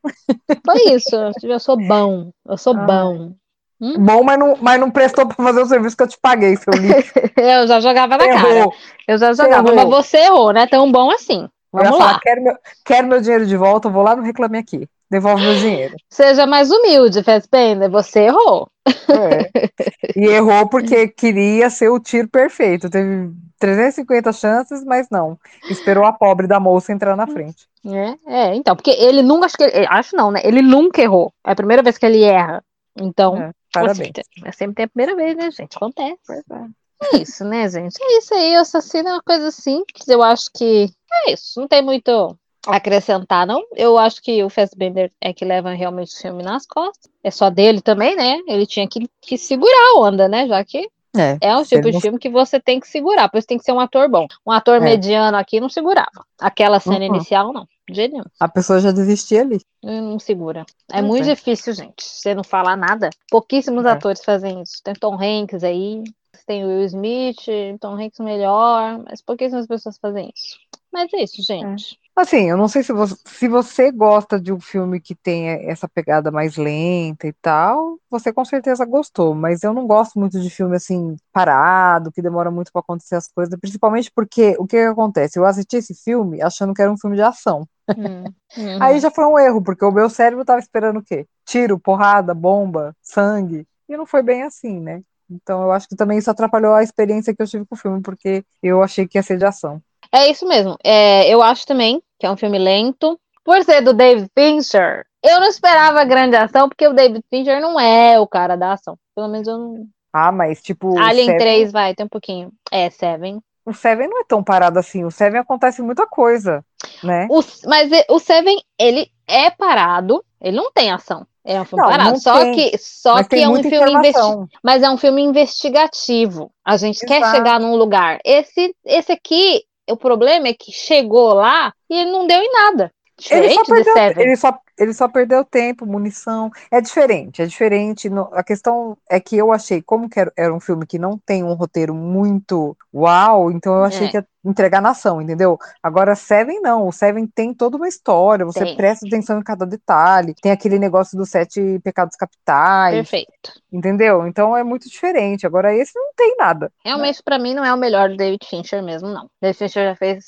Foi 0.65 0.94
isso. 0.94 1.15
Eu 1.44 1.60
sou 1.60 1.77
bom. 1.77 2.32
Eu 2.48 2.58
sou 2.58 2.75
Ai. 2.77 2.86
bom. 2.86 3.34
Hum? 3.79 3.94
Bom, 4.03 4.24
mas 4.24 4.39
não, 4.39 4.56
mas 4.60 4.80
não 4.80 4.89
prestou 4.89 5.28
para 5.28 5.36
fazer 5.36 5.62
o 5.62 5.65
serviço 5.65 5.95
que 5.95 6.04
eu 6.04 6.08
te 6.08 6.17
paguei, 6.19 6.56
seu 6.56 6.73
lixo. 6.73 7.13
eu 7.38 7.67
já 7.67 7.80
jogava 7.80 8.17
na 8.17 8.26
errou. 8.26 8.41
cara. 8.41 8.69
Eu 9.08 9.17
já 9.17 9.34
jogava, 9.34 9.71
mas 9.71 9.89
você 9.89 10.17
errou, 10.17 10.52
né? 10.52 10.65
Tão 10.65 10.91
bom 10.91 11.12
assim. 11.12 11.47
Vamos 11.71 12.00
lá. 12.00 12.08
Falar, 12.08 12.19
quero, 12.21 12.43
meu, 12.43 12.58
quero 12.84 13.08
meu 13.08 13.21
dinheiro 13.21 13.45
de 13.45 13.56
volta, 13.56 13.89
vou 13.89 14.02
lá 14.02 14.15
no 14.15 14.23
Reclame 14.23 14.58
Aqui. 14.58 14.88
Devolve 15.10 15.41
meu 15.41 15.56
dinheiro. 15.56 15.96
Seja 16.10 16.46
mais 16.46 16.70
humilde, 16.70 17.24
Fassbender. 17.24 17.89
Você 17.89 18.22
errou. 18.22 18.70
É. 18.88 19.70
E 20.15 20.26
errou 20.26 20.67
porque 20.67 21.08
queria 21.08 21.70
ser 21.70 21.89
o 21.89 22.00
tiro 22.00 22.28
perfeito. 22.28 22.89
Teve 22.89 23.32
350 23.60 24.32
chances, 24.34 24.84
mas 24.84 25.08
não. 25.10 25.38
Esperou 25.70 26.06
a 26.06 26.13
pobre 26.13 26.48
da 26.48 26.60
moça 26.60 26.91
entrar 26.91 27.15
na 27.15 27.28
frente. 27.28 27.67
É, 27.86 28.50
é 28.50 28.56
então, 28.56 28.76
porque 28.76 28.91
ele 28.91 29.22
nunca, 29.22 29.46
acho 29.46 29.58
que, 29.58 29.63
acho 29.63 30.15
não, 30.15 30.32
né? 30.32 30.41
Ele 30.43 30.62
nunca 30.62 31.02
errou. 31.02 31.32
É 31.46 31.52
a 31.52 31.56
primeira 31.56 31.82
vez 31.82 31.98
que 31.98 32.06
ele 32.06 32.24
erra. 32.24 32.63
Então, 33.00 33.38
é, 33.38 33.52
parabéns. 33.72 34.12
É 34.43 34.52
sempre 34.52 34.76
tem 34.76 34.86
a 34.86 34.89
primeira 34.89 35.15
vez, 35.15 35.38
né, 35.38 35.52
gente? 35.52 35.76
Acontece. 35.76 36.20
É. 36.30 37.17
é 37.17 37.22
isso, 37.22 37.46
né, 37.46 37.70
gente? 37.70 37.98
É 38.02 38.17
isso 38.17 38.34
aí, 38.34 38.58
o 38.58 38.62
assassino 38.62 39.10
é 39.10 39.13
uma 39.13 39.24
coisa 39.24 39.52
simples. 39.52 40.08
Eu 40.08 40.22
acho 40.22 40.50
que 40.54 40.89
é 41.12 41.32
isso. 41.32 41.60
Não 41.60 41.67
tem 41.67 41.82
muito 41.82 42.36
acrescentar, 42.65 43.46
não. 43.46 43.63
Eu 43.76 43.98
acho 43.98 44.22
que 44.22 44.43
o 44.43 44.50
Fassbender 44.50 45.12
é 45.22 45.34
que 45.34 45.46
leva 45.46 45.74
realmente 45.74 46.13
o 46.15 46.20
filme 46.20 46.43
nas 46.43 46.65
costas. 46.65 47.12
É 47.24 47.32
só 47.32 47.50
dele 47.50 47.82
também, 47.82 48.15
né? 48.15 48.39
Ele 48.48 48.65
tinha 48.65 48.88
que, 48.88 49.10
que 49.22 49.38
segurar 49.38 49.93
a 49.93 50.00
onda, 50.00 50.28
né? 50.28 50.48
Já 50.48 50.63
que 50.63 50.89
é, 51.15 51.38
é 51.41 51.58
um 51.58 51.63
tipo 51.63 51.88
de 51.88 51.93
não... 51.93 52.02
filme 52.02 52.20
que 52.20 52.30
você 52.30 52.60
tem 52.60 52.80
que 52.80 52.88
segurar, 52.88 53.30
por 53.30 53.38
isso 53.38 53.48
tem 53.48 53.58
que 53.58 53.63
ser 53.63 53.72
um 53.72 53.80
ator 53.80 54.10
bom. 54.10 54.28
Um 54.46 54.52
ator 54.52 54.78
é. 54.78 54.80
mediano 54.80 55.38
aqui 55.38 55.60
não 55.60 55.70
segurava. 55.70 56.26
Aquela 56.39 56.80
cena 56.80 57.00
uhum. 57.00 57.15
inicial, 57.15 57.52
não. 57.54 57.67
De 57.89 58.08
nenhum. 58.08 58.26
A 58.39 58.50
pessoa 58.50 58.80
já 58.80 58.91
desistia 58.91 59.41
ali. 59.41 59.62
Não 59.82 60.20
segura. 60.20 60.65
É 60.91 61.02
muito 61.02 61.26
difícil, 61.26 61.74
gente. 61.74 62.04
Você 62.04 62.36
não 62.36 62.43
falar 62.43 62.76
nada. 62.76 63.10
Pouquíssimos 63.30 63.86
é. 63.86 63.91
atores 63.91 64.24
fazem 64.24 64.62
isso. 64.62 64.84
Tem 64.84 64.93
Tom 64.93 65.15
Hanks 65.15 65.63
aí, 65.63 66.04
tem 66.46 66.65
Will 66.65 66.84
Smith, 66.84 67.46
Tom 67.80 67.96
Hanks 67.96 68.20
melhor, 68.20 69.04
mas 69.10 69.22
pouquíssimas 69.22 69.67
pessoas 69.67 69.98
fazem 69.98 70.32
isso. 70.36 70.58
Mas 70.91 71.13
é 71.13 71.24
isso, 71.24 71.41
gente. 71.41 71.98
Assim, 72.17 72.49
eu 72.49 72.58
não 72.58 72.67
sei 72.67 72.82
se 72.82 72.91
você, 72.91 73.15
se 73.25 73.47
você 73.47 73.91
gosta 73.91 74.41
de 74.41 74.51
um 74.51 74.60
filme 74.60 74.99
que 74.99 75.13
tem 75.13 75.49
essa 75.69 75.88
pegada 75.88 76.32
mais 76.32 76.58
lenta 76.58 77.27
e 77.27 77.34
tal, 77.34 77.99
você 78.10 78.34
com 78.34 78.43
certeza 78.43 78.84
gostou, 78.86 79.36
mas 79.36 79.62
eu 79.62 79.71
não 79.71 79.86
gosto 79.86 80.19
muito 80.19 80.41
de 80.41 80.49
filme 80.49 80.75
assim, 80.75 81.15
parado, 81.32 82.12
que 82.12 82.19
demora 82.19 82.49
muito 82.49 82.71
para 82.71 82.80
acontecer 82.80 83.13
as 83.13 83.27
coisas, 83.27 83.56
principalmente 83.60 84.12
porque 84.12 84.56
o 84.58 84.65
que, 84.65 84.77
que, 84.77 84.84
acontece? 84.84 85.38
Eu 85.38 85.45
assisti 85.45 85.77
esse 85.77 85.93
filme 85.93 86.41
achando 86.41 86.73
que 86.73 86.82
era 86.82 86.91
um 86.91 86.97
filme 86.97 87.15
de 87.15 87.21
ação. 87.21 87.67
Hum, 87.95 88.23
uhum. 88.58 88.82
Aí 88.82 88.99
já 88.99 89.12
foi 89.12 89.25
um 89.25 89.38
erro, 89.38 89.62
porque 89.62 89.86
o 89.86 89.91
meu 89.91 90.10
cérebro 90.10 90.43
tava 90.43 90.60
esperando 90.60 90.97
o 90.97 91.03
quê? 91.03 91.27
Tiro, 91.45 91.77
porrada, 91.77 92.34
bomba, 92.34 92.95
sangue. 92.99 93.67
E 93.88 93.95
não 93.95 94.08
foi 94.08 94.23
bem 94.23 94.41
assim, 94.41 94.80
né? 94.80 95.03
Então 95.30 95.62
eu 95.62 95.71
acho 95.71 95.88
que 95.88 95.95
também 95.95 96.17
isso 96.17 96.32
atrapalhou 96.32 96.73
a 96.73 96.82
experiência 96.82 97.36
que 97.36 97.43
eu 97.43 97.47
tive 97.47 97.63
com 97.67 97.75
o 97.75 97.77
filme, 97.77 98.01
porque 98.01 98.43
eu 98.63 98.82
achei 98.82 99.08
que 99.08 99.19
ia 99.19 99.23
ser 99.23 99.38
de 99.38 99.45
ação. 99.45 99.80
É 100.12 100.30
isso 100.30 100.48
mesmo. 100.48 100.78
É, 100.84 101.28
eu 101.28 101.41
acho 101.41 101.65
também 101.65 102.02
que 102.20 102.26
é 102.26 102.32
um 102.32 102.38
filme 102.38 102.58
lento. 102.58 103.20
Por 103.43 103.63
ser 103.63 103.82
do 103.82 103.93
David 103.93 104.30
Fincher, 104.38 105.06
eu 105.24 105.39
não 105.39 105.48
esperava 105.48 106.04
grande 106.04 106.36
ação, 106.36 106.67
porque 106.67 106.88
o 106.88 106.93
David 106.93 107.24
Fincher 107.30 107.62
não 107.62 107.80
é 107.80 108.20
o 108.20 108.28
cara 108.28 108.56
da 108.56 108.74
ação. 108.74 108.98
Pelo 109.15 109.30
menos 109.30 109.48
eu 109.48 109.58
não. 109.58 109.86
Ah, 110.12 110.32
mas 110.32 110.62
tipo. 110.62 110.98
Alien 111.00 111.28
Seven... 111.28 111.39
3, 111.39 111.72
vai, 111.72 111.96
tem 111.96 112.06
um 112.06 112.10
pouquinho. 112.10 112.52
É, 112.72 112.89
Seven. 112.89 113.39
O 113.65 113.74
Seven 113.74 114.08
não 114.08 114.22
é 114.22 114.24
tão 114.26 114.43
parado 114.43 114.80
assim. 114.80 115.04
O 115.04 115.12
Seven 115.12 115.39
acontece 115.39 115.82
muita 115.82 116.08
coisa, 116.08 116.63
né? 117.04 117.28
O, 117.30 117.41
mas 117.65 117.89
o 118.10 118.20
Seven, 118.20 118.62
ele 118.80 119.12
é 119.28 119.50
parado, 119.50 120.24
ele 120.41 120.56
não 120.56 120.72
tem 120.72 120.91
ação. 120.91 121.28
É 121.43 121.60
um 121.62 121.65
filme 121.65 121.84
não, 121.84 121.89
parado. 121.89 122.10
Não 122.12 122.17
só 122.17 122.39
tem, 122.39 122.54
que, 122.54 122.78
só 122.78 123.24
que 123.24 123.36
é 123.38 123.48
um 123.48 123.62
filme 123.63 123.91
investi... 123.93 124.22
Mas 124.62 124.84
é 124.84 124.89
um 124.89 124.98
filme 124.98 125.22
investigativo. 125.22 126.52
A 126.63 126.76
gente 126.76 126.98
Exato. 126.98 127.08
quer 127.08 127.32
chegar 127.32 127.60
num 127.60 127.76
lugar. 127.76 128.20
Esse, 128.26 128.76
esse 128.86 129.13
aqui, 129.13 129.63
o 129.89 129.97
problema 129.97 130.47
é 130.47 130.54
que 130.54 130.71
chegou 130.71 131.34
lá 131.34 131.73
e 131.89 132.06
não 132.06 132.28
deu 132.28 132.41
em 132.41 132.52
nada. 132.52 132.91
Ele 133.30 133.54
só, 133.54 133.63
perdeu, 133.63 134.21
ele, 134.21 134.36
só, 134.36 134.58
ele 134.78 134.94
só 134.94 135.08
perdeu 135.08 135.44
tempo, 135.44 135.86
munição. 135.86 136.52
É 136.72 136.80
diferente, 136.80 137.42
é 137.42 137.46
diferente. 137.46 138.10
A 138.32 138.44
questão 138.44 138.98
é 139.10 139.20
que 139.20 139.36
eu 139.36 139.52
achei, 139.52 139.82
como 139.82 140.10
que 140.10 140.20
era, 140.20 140.54
um 140.54 140.60
filme 140.60 140.86
que 140.86 141.00
não 141.00 141.18
tem 141.18 141.44
um 141.44 141.54
roteiro 141.54 141.96
muito 141.96 142.78
uau, 142.94 143.52
então 143.52 143.76
eu 143.76 143.84
achei 143.84 144.08
é. 144.08 144.10
que 144.12 144.18
ia 144.18 144.28
entregar 144.46 144.82
nação, 144.82 145.22
entendeu? 145.22 145.58
Agora, 145.82 146.16
Seven 146.16 146.62
não. 146.62 146.88
O 146.88 146.92
Seven 146.92 147.28
tem 147.28 147.54
toda 147.54 147.76
uma 147.76 147.88
história, 147.88 148.46
você 148.46 148.63
tem. 148.63 148.76
presta 148.76 149.06
atenção 149.06 149.40
em 149.40 149.44
cada 149.44 149.66
detalhe. 149.66 150.36
Tem 150.42 150.52
aquele 150.52 150.80
negócio 150.80 151.18
dos 151.18 151.30
sete 151.30 151.80
pecados 151.84 152.16
capitais. 152.16 152.96
Perfeito. 152.96 153.52
Entendeu? 153.72 154.28
Então 154.28 154.56
é 154.56 154.63
muito 154.63 154.90
diferente. 154.90 155.46
Agora, 155.46 155.76
esse 155.76 155.98
não 155.98 156.13
tem 156.16 156.36
nada. 156.38 156.72
Realmente, 156.86 157.18
né? 157.18 157.22
para 157.26 157.40
mim, 157.40 157.54
não 157.54 157.66
é 157.66 157.74
o 157.74 157.78
melhor 157.78 158.10
do 158.10 158.18
David 158.18 158.46
Fincher 158.48 158.82
mesmo, 158.82 159.10
não. 159.10 159.30
David 159.42 159.58
Fincher 159.58 159.90
já 159.90 159.96
fez 159.96 160.26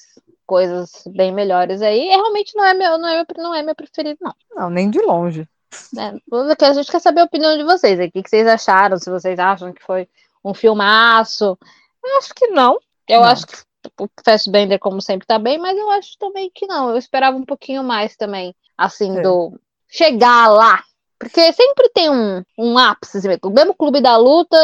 coisas 0.50 1.04
bem 1.06 1.32
melhores 1.32 1.80
aí. 1.80 2.08
E 2.08 2.16
realmente 2.16 2.56
não 2.56 2.66
é 2.66 2.74
meu, 2.74 2.98
não 2.98 3.08
é, 3.08 3.26
não 3.38 3.54
é 3.54 3.62
meu 3.62 3.76
preferido, 3.76 4.18
não. 4.20 4.34
Não, 4.56 4.70
nem 4.72 4.90
de 4.90 5.00
longe. 5.00 5.48
É, 5.96 6.66
a 6.66 6.74
gente 6.74 6.92
quer 6.92 7.00
saber 7.00 7.22
a 7.22 7.26
opinião 7.26 7.56
de 7.56 7.64
vocês. 7.64 8.00
O 8.00 8.12
que 8.12 8.28
vocês 8.28 8.48
acharam? 8.48 8.98
Se 8.98 9.12
vocês 9.12 9.38
acham 9.38 9.72
que 9.72 9.84
foi 9.84 10.10
um 10.44 10.56
filmaço. 10.56 11.56
Eu 12.04 12.18
acho 12.18 12.34
que 12.34 12.48
não. 12.48 12.80
Eu 13.08 13.22
não. 13.22 13.28
acho 13.28 13.46
que 13.46 13.56
o 14.00 14.10
Fastbender, 14.26 14.80
como 14.80 15.00
sempre, 15.00 15.28
tá 15.28 15.38
bem, 15.38 15.60
mas 15.60 15.78
eu 15.78 15.92
acho 15.92 16.18
também 16.18 16.50
que 16.52 16.66
não. 16.66 16.90
Eu 16.90 16.98
esperava 16.98 17.38
um 17.38 17.46
pouquinho 17.46 17.84
mais 17.84 18.16
também, 18.16 18.56
assim, 18.76 19.20
é. 19.20 19.22
do 19.22 19.54
chegar 19.88 20.48
lá, 20.48 20.84
Porque 21.20 21.54
sempre 21.54 21.90
tem 21.94 22.10
um, 22.10 22.44
um 22.58 22.78
ápice. 22.78 23.20
Assim, 23.20 23.28
o 23.44 23.50
mesmo 23.52 23.76
clube 23.76 24.02
da 24.02 24.18
luta 24.18 24.58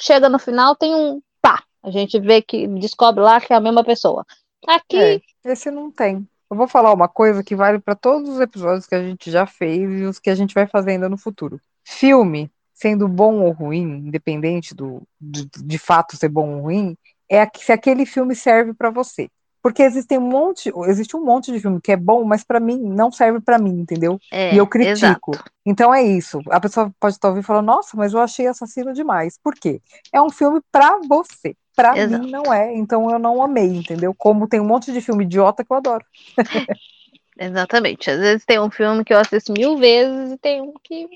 chega 0.00 0.28
no 0.28 0.38
final, 0.38 0.76
tem 0.76 0.94
um 0.94 1.20
pá. 1.40 1.64
A 1.82 1.90
gente 1.90 2.20
vê 2.20 2.40
que 2.40 2.68
descobre 2.68 3.24
lá 3.24 3.40
que 3.40 3.52
é 3.52 3.56
a 3.56 3.60
mesma 3.60 3.82
pessoa. 3.82 4.24
Aqui. 4.66 4.96
É, 4.96 5.20
esse 5.44 5.70
não 5.70 5.90
tem. 5.90 6.26
Eu 6.50 6.56
vou 6.56 6.68
falar 6.68 6.92
uma 6.92 7.08
coisa 7.08 7.42
que 7.42 7.56
vale 7.56 7.78
para 7.78 7.94
todos 7.94 8.28
os 8.28 8.40
episódios 8.40 8.86
que 8.86 8.94
a 8.94 9.02
gente 9.02 9.30
já 9.30 9.46
fez 9.46 9.90
e 9.90 10.04
os 10.04 10.18
que 10.18 10.28
a 10.30 10.34
gente 10.34 10.54
vai 10.54 10.66
fazer 10.66 10.92
ainda 10.92 11.08
no 11.08 11.16
futuro. 11.16 11.58
Filme, 11.82 12.50
sendo 12.74 13.08
bom 13.08 13.40
ou 13.40 13.52
ruim, 13.52 14.06
independente 14.06 14.74
do 14.74 15.02
de, 15.20 15.46
de 15.46 15.78
fato 15.78 16.16
ser 16.16 16.28
bom 16.28 16.56
ou 16.56 16.62
ruim, 16.62 16.96
é 17.30 17.48
se 17.56 17.72
aquele 17.72 18.04
filme 18.04 18.36
serve 18.36 18.74
para 18.74 18.90
você. 18.90 19.30
Porque 19.62 19.82
existem 19.82 20.18
um 20.18 20.22
monte, 20.28 20.72
existe 20.88 21.16
um 21.16 21.24
monte 21.24 21.52
de 21.52 21.60
filme 21.60 21.80
que 21.80 21.92
é 21.92 21.96
bom, 21.96 22.24
mas 22.24 22.42
para 22.42 22.58
mim 22.60 22.78
não 22.78 23.12
serve 23.12 23.40
para 23.40 23.58
mim, 23.58 23.70
entendeu? 23.80 24.18
É, 24.30 24.54
e 24.54 24.56
eu 24.56 24.66
critico. 24.66 25.32
exato. 25.32 25.52
Então 25.64 25.94
é 25.94 26.02
isso. 26.02 26.40
A 26.50 26.60
pessoa 26.60 26.92
pode 26.98 27.14
estar 27.14 27.28
ouvindo 27.28 27.44
e 27.44 27.46
falar: 27.46 27.62
"Nossa, 27.62 27.96
mas 27.96 28.12
eu 28.12 28.20
achei 28.20 28.46
assassino 28.46 28.92
demais". 28.92 29.38
Por 29.42 29.54
quê? 29.54 29.80
É 30.12 30.20
um 30.20 30.30
filme 30.30 30.60
para 30.72 30.98
você. 31.08 31.54
Para 31.74 31.96
mim 31.96 32.30
não 32.30 32.52
é, 32.52 32.74
então 32.74 33.10
eu 33.10 33.18
não 33.18 33.42
amei, 33.42 33.66
entendeu? 33.68 34.14
Como 34.14 34.46
tem 34.48 34.60
um 34.60 34.66
monte 34.66 34.92
de 34.92 35.00
filme 35.00 35.24
idiota 35.24 35.64
que 35.64 35.72
eu 35.72 35.76
adoro. 35.76 36.04
Exatamente. 37.38 38.10
Às 38.10 38.18
vezes 38.20 38.44
tem 38.44 38.60
um 38.60 38.70
filme 38.70 39.04
que 39.04 39.12
eu 39.12 39.18
assisto 39.18 39.52
mil 39.52 39.76
vezes 39.76 40.32
e 40.32 40.38
tem 40.38 40.60
um 40.60 40.74
que 40.82 41.08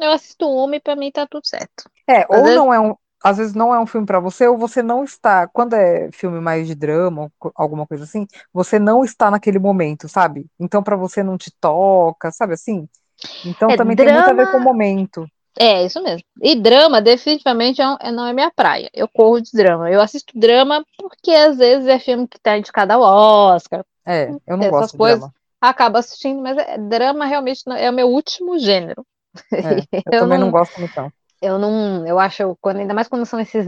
eu 0.00 0.10
assisto 0.12 0.48
uma 0.48 0.76
e 0.76 0.80
pra 0.80 0.96
mim 0.96 1.10
tá 1.10 1.26
tudo 1.26 1.46
certo. 1.46 1.84
É, 2.08 2.26
ou 2.28 2.42
vezes- 2.44 2.56
não 2.56 2.72
é 2.74 2.80
um, 2.80 2.94
às 3.22 3.38
vezes 3.38 3.54
não 3.54 3.74
é 3.74 3.80
um 3.80 3.86
filme 3.86 4.06
para 4.06 4.20
você, 4.20 4.46
ou 4.48 4.58
você 4.58 4.82
não 4.82 5.04
está, 5.04 5.46
quando 5.48 5.74
é 5.74 6.10
filme 6.12 6.40
mais 6.40 6.66
de 6.66 6.74
drama, 6.74 7.30
alguma 7.54 7.86
coisa 7.86 8.04
assim, 8.04 8.26
você 8.52 8.78
não 8.78 9.04
está 9.04 9.30
naquele 9.30 9.58
momento, 9.58 10.08
sabe? 10.08 10.46
Então 10.58 10.82
para 10.82 10.96
você 10.96 11.22
não 11.22 11.38
te 11.38 11.50
toca, 11.60 12.30
sabe 12.32 12.54
assim? 12.54 12.88
Então 13.44 13.70
É, 13.70 13.76
também 13.76 13.96
tem 13.96 14.08
muito 14.08 14.28
a 14.28 14.34
ver 14.34 14.46
drama- 14.46 14.52
com 14.52 14.58
o 14.58 14.60
momento. 14.60 15.26
É, 15.58 15.84
isso 15.84 16.02
mesmo. 16.02 16.24
E 16.42 16.56
drama, 16.56 17.00
definitivamente, 17.02 17.80
é 17.82 17.84
é- 18.00 18.12
não 18.12 18.26
é 18.26 18.32
minha 18.32 18.50
praia. 18.50 18.90
Eu 18.94 19.08
corro 19.08 19.40
de 19.40 19.50
drama. 19.52 19.90
Eu 19.90 20.00
assisto 20.00 20.32
drama 20.38 20.84
porque 20.96 21.30
às 21.32 21.58
vezes 21.58 21.86
é 21.88 21.98
filme 21.98 22.26
que 22.26 22.38
tá 22.40 22.56
indicado 22.58 22.92
ao 22.94 23.02
Oscar. 23.02 23.84
É, 24.06 24.30
eu 24.46 24.56
não 24.56 24.64
Essas 24.66 24.70
gosto 24.70 24.92
de 24.92 24.98
coisas. 24.98 25.20
drama. 25.20 25.34
Acabo 25.60 25.98
assistindo, 25.98 26.42
mas 26.42 26.56
é- 26.58 26.78
drama 26.78 27.26
realmente 27.26 27.62
não- 27.66 27.76
é 27.76 27.90
o 27.90 27.92
meu 27.92 28.08
último 28.08 28.58
gênero. 28.58 29.06
É, 29.62 29.86
eu, 30.06 30.12
Eu 30.12 30.20
também 30.20 30.38
não 30.38 30.46
não- 30.46 30.50
gosto 30.50 30.78
muito. 30.80 30.92
não. 30.96 31.12
Eu 31.42 31.58
não, 31.58 32.06
eu 32.06 32.18
acho, 32.20 32.56
quando, 32.60 32.76
ainda 32.78 32.94
mais 32.94 33.08
quando 33.08 33.26
são 33.26 33.40
esses. 33.40 33.66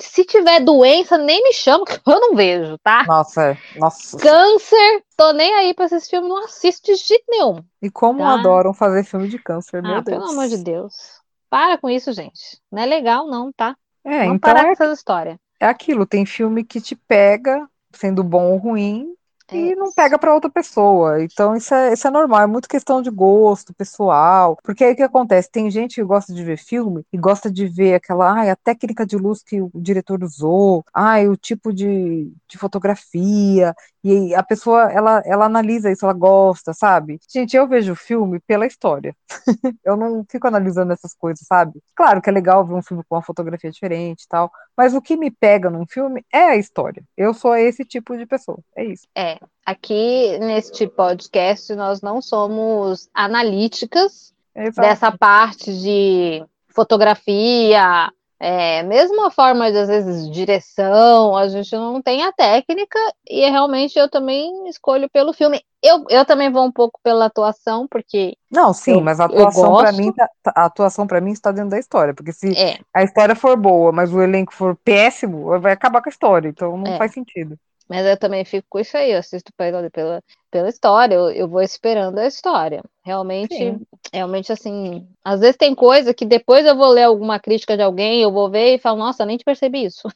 Se 0.00 0.24
tiver 0.24 0.60
doença, 0.60 1.18
nem 1.18 1.42
me 1.44 1.52
chama, 1.52 1.84
que 1.84 1.92
eu 2.10 2.18
não 2.18 2.34
vejo, 2.34 2.78
tá? 2.78 3.04
Nossa. 3.06 3.58
Nossa. 3.76 4.16
Câncer, 4.18 5.04
tô 5.16 5.32
nem 5.32 5.52
aí 5.54 5.74
pra 5.74 5.84
esses 5.84 6.08
filmes, 6.08 6.30
não 6.30 6.42
assisto 6.44 6.90
de 6.90 6.96
jeito 6.96 7.24
nenhum. 7.28 7.62
E 7.82 7.90
como 7.90 8.18
Tá. 8.20 8.34
adoram 8.40 8.72
fazer 8.72 9.04
filme 9.04 9.28
de 9.28 9.38
câncer, 9.38 9.82
meu 9.82 9.96
Ah, 9.96 10.02
Deus. 10.02 10.18
pelo 10.18 10.30
amor 10.30 10.48
de 10.48 10.64
Deus. 10.64 11.20
Para 11.50 11.76
com 11.76 11.90
isso, 11.90 12.12
gente. 12.12 12.58
Não 12.72 12.82
é 12.82 12.86
legal, 12.86 13.26
não, 13.26 13.52
tá? 13.52 13.76
É, 14.04 14.20
Vamos 14.24 14.36
então 14.36 14.54
parar 14.54 14.60
é, 14.64 14.76
com 14.76 14.82
essas 14.82 14.98
histórias. 14.98 15.36
é 15.60 15.66
aquilo, 15.66 16.06
tem 16.06 16.24
filme 16.24 16.64
que 16.64 16.80
te 16.80 16.96
pega, 16.96 17.68
sendo 17.92 18.24
bom 18.24 18.52
ou 18.52 18.56
ruim, 18.56 19.14
e 19.52 19.74
É 19.74 19.74
não 19.74 19.90
isso. 19.90 19.92
pega 19.92 20.18
pra 20.18 20.32
outra 20.34 20.50
pessoa. 20.50 21.22
Então 21.24 21.56
isso 21.56 21.74
é, 21.74 21.92
isso 21.92 22.06
é 22.06 22.10
normal, 22.10 22.42
é 22.42 22.46
muito 22.46 22.68
questão 22.68 23.02
de 23.02 23.10
gosto 23.10 23.74
pessoal. 23.74 24.56
Porque 24.62 24.84
aí 24.84 24.92
o 24.92 24.96
que 24.96 25.02
acontece? 25.02 25.50
Tem 25.50 25.70
gente 25.70 25.96
que 25.96 26.04
gosta 26.04 26.32
de 26.32 26.44
ver 26.44 26.56
filme 26.58 27.04
e 27.12 27.18
gosta 27.18 27.50
de 27.50 27.66
ver 27.66 27.94
aquela, 27.94 28.32
ai, 28.32 28.50
a 28.50 28.56
técnica 28.56 29.04
de 29.04 29.16
luz 29.16 29.42
que 29.42 29.60
o 29.60 29.70
diretor 29.74 30.22
usou, 30.22 30.84
ai, 30.94 31.26
o 31.28 31.36
tipo 31.36 31.72
de, 31.72 32.32
de 32.48 32.58
fotografia. 32.58 33.74
E 34.04 34.34
a 34.34 34.42
pessoa, 34.42 34.90
ela, 34.92 35.22
ela 35.26 35.46
analisa 35.46 35.90
isso, 35.90 36.04
ela 36.06 36.14
gosta, 36.14 36.72
sabe? 36.72 37.18
Gente, 37.28 37.56
eu 37.56 37.66
vejo 37.68 37.92
o 37.92 37.96
filme 37.96 38.40
pela 38.40 38.66
história. 38.66 39.14
eu 39.84 39.96
não 39.96 40.24
fico 40.30 40.46
analisando 40.46 40.92
essas 40.92 41.14
coisas, 41.14 41.46
sabe? 41.46 41.80
Claro 41.94 42.22
que 42.22 42.30
é 42.30 42.32
legal 42.32 42.64
ver 42.66 42.74
um 42.74 42.82
filme 42.82 43.02
com 43.08 43.16
uma 43.16 43.22
fotografia 43.22 43.70
diferente 43.70 44.22
e 44.24 44.28
tal, 44.28 44.50
mas 44.76 44.94
o 44.94 45.02
que 45.02 45.16
me 45.16 45.30
pega 45.30 45.68
num 45.70 45.86
filme 45.86 46.24
é 46.32 46.44
a 46.50 46.56
história. 46.56 47.02
Eu 47.16 47.34
sou 47.34 47.54
esse 47.56 47.84
tipo 47.84 48.16
de 48.16 48.26
pessoa. 48.26 48.58
É 48.76 48.84
isso. 48.84 49.06
É, 49.16 49.39
aqui 49.64 50.38
neste 50.38 50.86
podcast 50.86 51.74
nós 51.74 52.00
não 52.02 52.20
somos 52.20 53.08
analíticas 53.14 54.32
Exato. 54.54 54.80
dessa 54.88 55.12
parte 55.16 55.72
de 55.80 56.44
fotografia, 56.68 58.10
é, 58.42 58.82
mesmo 58.84 59.26
a 59.26 59.30
forma 59.30 59.70
de, 59.70 59.76
às 59.76 59.88
vezes, 59.88 60.30
direção, 60.30 61.36
a 61.36 61.46
gente 61.48 61.72
não 61.74 62.00
tem 62.00 62.22
a 62.24 62.32
técnica 62.32 62.98
e 63.28 63.40
realmente 63.50 63.98
eu 63.98 64.08
também 64.08 64.66
escolho 64.68 65.10
pelo 65.10 65.32
filme. 65.34 65.60
Eu, 65.82 66.04
eu 66.08 66.24
também 66.24 66.50
vou 66.50 66.64
um 66.64 66.72
pouco 66.72 66.98
pela 67.02 67.26
atuação, 67.26 67.86
porque 67.88 68.34
Não, 68.50 68.72
sim, 68.72 68.92
Eu- 68.92 69.00
mas 69.02 69.20
a 69.20 69.26
atuação 69.26 69.70
gosto. 69.70 69.96
mim, 69.96 70.12
tá- 70.12 70.28
tá- 70.42 70.52
a 70.56 70.64
atuação 70.64 71.06
para 71.06 71.20
mim 71.20 71.32
está 71.32 71.52
dentro 71.52 71.70
da 71.70 71.78
história, 71.78 72.14
porque 72.14 72.32
se 72.32 72.56
é, 72.56 72.78
a 72.94 73.02
história 73.02 73.34
for 73.34 73.56
boa, 73.58 73.92
mas 73.92 74.12
o 74.12 74.22
elenco 74.22 74.54
for 74.54 74.74
péssimo, 74.76 75.58
vai 75.60 75.72
acabar 75.72 76.00
com 76.02 76.08
a 76.08 76.12
história, 76.12 76.48
então 76.48 76.76
não 76.78 76.92
É. 76.92 76.98
faz 76.98 77.12
sentido. 77.12 77.58
Mas 77.90 78.06
eu 78.06 78.16
também 78.16 78.44
fico 78.44 78.64
com 78.70 78.78
isso 78.78 78.96
aí, 78.96 79.10
eu 79.10 79.18
assisto 79.18 79.52
pela, 79.54 79.90
pela, 79.90 80.22
pela 80.48 80.68
história, 80.68 81.16
eu, 81.16 81.28
eu 81.30 81.48
vou 81.48 81.60
esperando 81.60 82.20
a 82.20 82.26
história. 82.28 82.84
Realmente, 83.04 83.56
Sim. 83.56 83.80
realmente 84.12 84.52
assim, 84.52 85.08
às 85.24 85.40
vezes 85.40 85.56
tem 85.56 85.74
coisa 85.74 86.14
que 86.14 86.24
depois 86.24 86.64
eu 86.64 86.76
vou 86.76 86.86
ler 86.86 87.02
alguma 87.02 87.40
crítica 87.40 87.76
de 87.76 87.82
alguém, 87.82 88.22
eu 88.22 88.30
vou 88.30 88.48
ver 88.48 88.76
e 88.76 88.78
falo, 88.78 88.96
nossa, 88.96 89.26
nem 89.26 89.36
te 89.36 89.42
percebi 89.44 89.86
isso. 89.86 90.06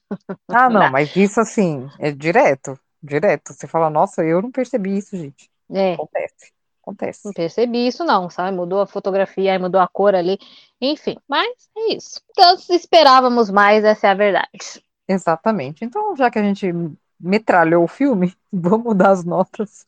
Ah, 0.48 0.70
não, 0.70 0.82
Dá. 0.82 0.90
mas 0.90 1.16
isso 1.16 1.40
assim, 1.40 1.88
é 1.98 2.12
direto, 2.12 2.78
direto. 3.02 3.52
Você 3.52 3.66
fala, 3.66 3.90
nossa, 3.90 4.22
eu 4.22 4.40
não 4.40 4.52
percebi 4.52 4.96
isso, 4.96 5.16
gente. 5.16 5.50
É, 5.72 5.94
Acontece, 5.94 6.52
acontece. 6.80 7.20
não 7.24 7.32
percebi 7.32 7.88
isso 7.88 8.04
não, 8.04 8.30
sabe? 8.30 8.56
Mudou 8.56 8.82
a 8.82 8.87
fotografia, 8.87 9.52
aí 9.52 9.58
mudou 9.58 9.80
a 9.80 9.88
cor 9.88 10.14
ali, 10.14 10.38
enfim, 10.80 11.16
mas 11.26 11.48
é 11.76 11.94
isso. 11.94 12.20
Então, 12.30 12.56
esperávamos 12.70 13.50
mais, 13.50 13.82
essa 13.82 14.06
é 14.06 14.10
a 14.10 14.14
verdade. 14.14 14.84
Exatamente. 15.08 15.84
Então, 15.84 16.14
já 16.14 16.30
que 16.30 16.38
a 16.38 16.42
gente 16.42 16.72
metralhou 17.18 17.85
o 17.85 17.88
filme, 17.88 18.35
vamos 18.53 18.96
dar 18.96 19.11
as 19.11 19.24
notas. 19.24 19.85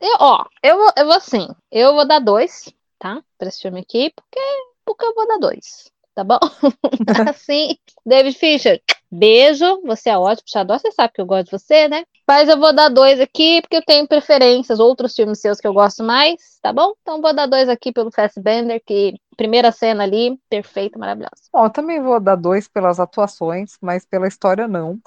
Eu, 0.00 0.16
ó, 0.20 0.44
eu 0.62 0.76
vou, 0.76 0.92
eu 0.96 1.06
vou 1.06 1.14
assim, 1.14 1.48
eu 1.70 1.94
vou 1.94 2.06
dar 2.06 2.18
dois, 2.18 2.72
tá? 2.98 3.22
Pra 3.38 3.48
esse 3.48 3.62
filme 3.62 3.80
aqui, 3.80 4.12
porque, 4.14 4.40
porque 4.84 5.04
eu 5.04 5.14
vou 5.14 5.26
dar 5.28 5.38
dois, 5.38 5.90
tá 6.14 6.24
bom? 6.24 6.38
assim, 7.30 7.76
David 8.04 8.36
Fischer, 8.36 8.82
beijo, 9.10 9.80
você 9.84 10.10
é 10.10 10.18
ótimo, 10.18 10.48
Xadó, 10.48 10.78
você 10.78 10.90
sabe 10.90 11.12
que 11.12 11.20
eu 11.20 11.26
gosto 11.26 11.44
de 11.44 11.50
você, 11.52 11.86
né? 11.86 12.04
Mas 12.26 12.48
eu 12.48 12.58
vou 12.58 12.74
dar 12.74 12.88
dois 12.88 13.20
aqui, 13.20 13.60
porque 13.60 13.76
eu 13.76 13.84
tenho 13.84 14.08
preferências, 14.08 14.80
outros 14.80 15.14
filmes 15.14 15.40
seus 15.40 15.60
que 15.60 15.66
eu 15.66 15.74
gosto 15.74 16.02
mais, 16.02 16.58
tá 16.62 16.72
bom? 16.72 16.94
Então 17.02 17.20
vou 17.20 17.34
dar 17.34 17.46
dois 17.46 17.68
aqui 17.68 17.92
pelo 17.92 18.10
Fassbender, 18.10 18.82
que 18.86 19.14
primeira 19.36 19.70
cena 19.70 20.04
ali, 20.04 20.38
perfeita, 20.48 20.98
maravilhosa. 20.98 21.42
Bom, 21.52 21.64
eu 21.64 21.70
também 21.70 22.00
vou 22.00 22.18
dar 22.18 22.36
dois 22.36 22.68
pelas 22.68 22.98
atuações, 22.98 23.76
mas 23.82 24.06
pela 24.06 24.28
história 24.28 24.66
não. 24.66 24.98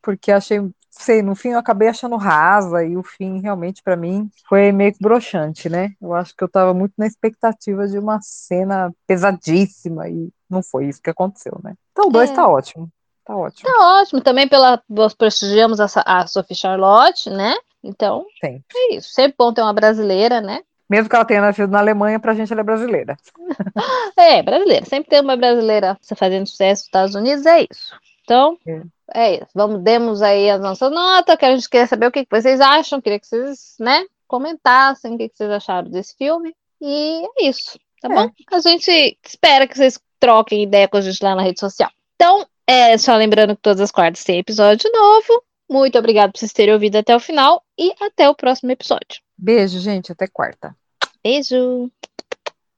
Porque 0.00 0.32
achei, 0.32 0.58
sei, 1.02 1.22
no 1.22 1.34
fim 1.34 1.50
eu 1.50 1.58
acabei 1.58 1.88
achando 1.88 2.16
rasa 2.16 2.84
e 2.84 2.96
o 2.96 3.02
fim 3.02 3.40
realmente 3.40 3.82
pra 3.82 3.96
mim 3.96 4.30
foi 4.48 4.72
meio 4.72 4.92
que 4.92 4.98
broxante, 5.00 5.68
né? 5.68 5.92
Eu 6.00 6.14
acho 6.14 6.34
que 6.36 6.42
eu 6.42 6.48
tava 6.48 6.72
muito 6.74 6.94
na 6.96 7.06
expectativa 7.06 7.86
de 7.86 7.98
uma 7.98 8.18
cena 8.22 8.92
pesadíssima 9.06 10.08
e 10.08 10.28
não 10.48 10.62
foi 10.62 10.86
isso 10.86 11.02
que 11.02 11.10
aconteceu, 11.10 11.58
né? 11.62 11.74
Então, 11.92 12.08
dois 12.08 12.30
É. 12.30 12.34
tá 12.34 12.48
ótimo. 12.48 12.88
Tá 13.24 13.36
ótimo. 13.36 13.68
Tá 13.68 14.00
ótimo, 14.00 14.20
também 14.20 14.46
pela, 14.48 14.80
nós 14.88 15.12
prestigiamos 15.12 15.80
a, 15.80 15.86
a 16.04 16.26
Sophie 16.28 16.54
Charlotte, 16.54 17.28
né? 17.28 17.54
Então, 17.82 18.24
Sempre. 18.40 18.64
é 18.74 18.94
isso. 18.94 19.10
Sempre 19.12 19.34
bom 19.38 19.52
ter 19.52 19.62
uma 19.62 19.72
brasileira, 19.72 20.40
né? 20.40 20.60
Mesmo 20.88 21.08
que 21.08 21.16
ela 21.16 21.24
tenha 21.24 21.40
nascido 21.40 21.70
na 21.70 21.80
Alemanha, 21.80 22.20
pra 22.20 22.34
gente 22.34 22.52
ela 22.52 22.60
é 22.60 22.64
brasileira. 22.64 23.16
É, 24.16 24.42
brasileira. 24.42 24.84
Sempre 24.86 25.10
tem 25.10 25.20
uma 25.20 25.36
brasileira 25.36 25.98
fazendo 26.16 26.46
sucesso 26.46 26.80
nos 26.82 26.86
Estados 26.86 27.14
Unidos, 27.14 27.44
é 27.44 27.62
isso. 27.62 27.94
Então, 28.22 28.56
É. 28.66 28.82
é 29.14 29.36
isso. 29.36 29.48
Vamos, 29.54 29.82
demos 29.82 30.22
aí 30.22 30.50
a 30.50 30.58
nossa 30.58 30.88
nota, 30.90 31.36
que 31.36 31.44
a 31.44 31.54
gente 31.54 31.68
queria 31.68 31.86
saber 31.86 32.06
o 32.06 32.12
que 32.12 32.26
vocês 32.30 32.60
acham, 32.60 33.00
queria 33.00 33.20
que 33.20 33.26
vocês, 33.26 33.74
né, 33.78 34.04
comentassem 34.26 35.14
o 35.14 35.18
que 35.18 35.28
que 35.28 35.36
vocês 35.36 35.50
acharam 35.50 35.90
desse 35.90 36.14
filme. 36.16 36.54
E 36.80 37.22
é 37.40 37.48
isso, 37.48 37.78
tá 38.00 38.08
É. 38.10 38.14
bom? 38.14 38.30
A 38.52 38.58
gente 38.60 39.18
espera 39.24 39.66
que 39.66 39.76
vocês 39.76 39.98
troquem 40.18 40.62
ideia 40.62 40.88
com 40.88 40.96
a 40.96 41.00
gente 41.00 41.22
lá 41.22 41.34
na 41.34 41.42
rede 41.42 41.60
social. 41.60 41.90
Então, 42.14 42.46
é, 42.66 42.96
só 42.98 43.14
lembrando 43.16 43.54
que 43.54 43.62
todas 43.62 43.80
as 43.80 43.90
quartas 43.92 44.24
tem 44.24 44.38
episódio 44.38 44.90
novo. 44.92 45.42
Muito 45.70 45.98
obrigada 45.98 46.32
por 46.32 46.38
vocês 46.38 46.52
terem 46.52 46.74
ouvido 46.74 46.96
até 46.96 47.14
o 47.14 47.20
final 47.20 47.62
e 47.78 47.92
até 48.00 48.28
o 48.28 48.34
próximo 48.34 48.70
episódio. 48.70 49.20
Beijo, 49.36 49.78
gente. 49.80 50.12
Até 50.12 50.26
quarta. 50.26 50.74
Beijo! 51.22 51.90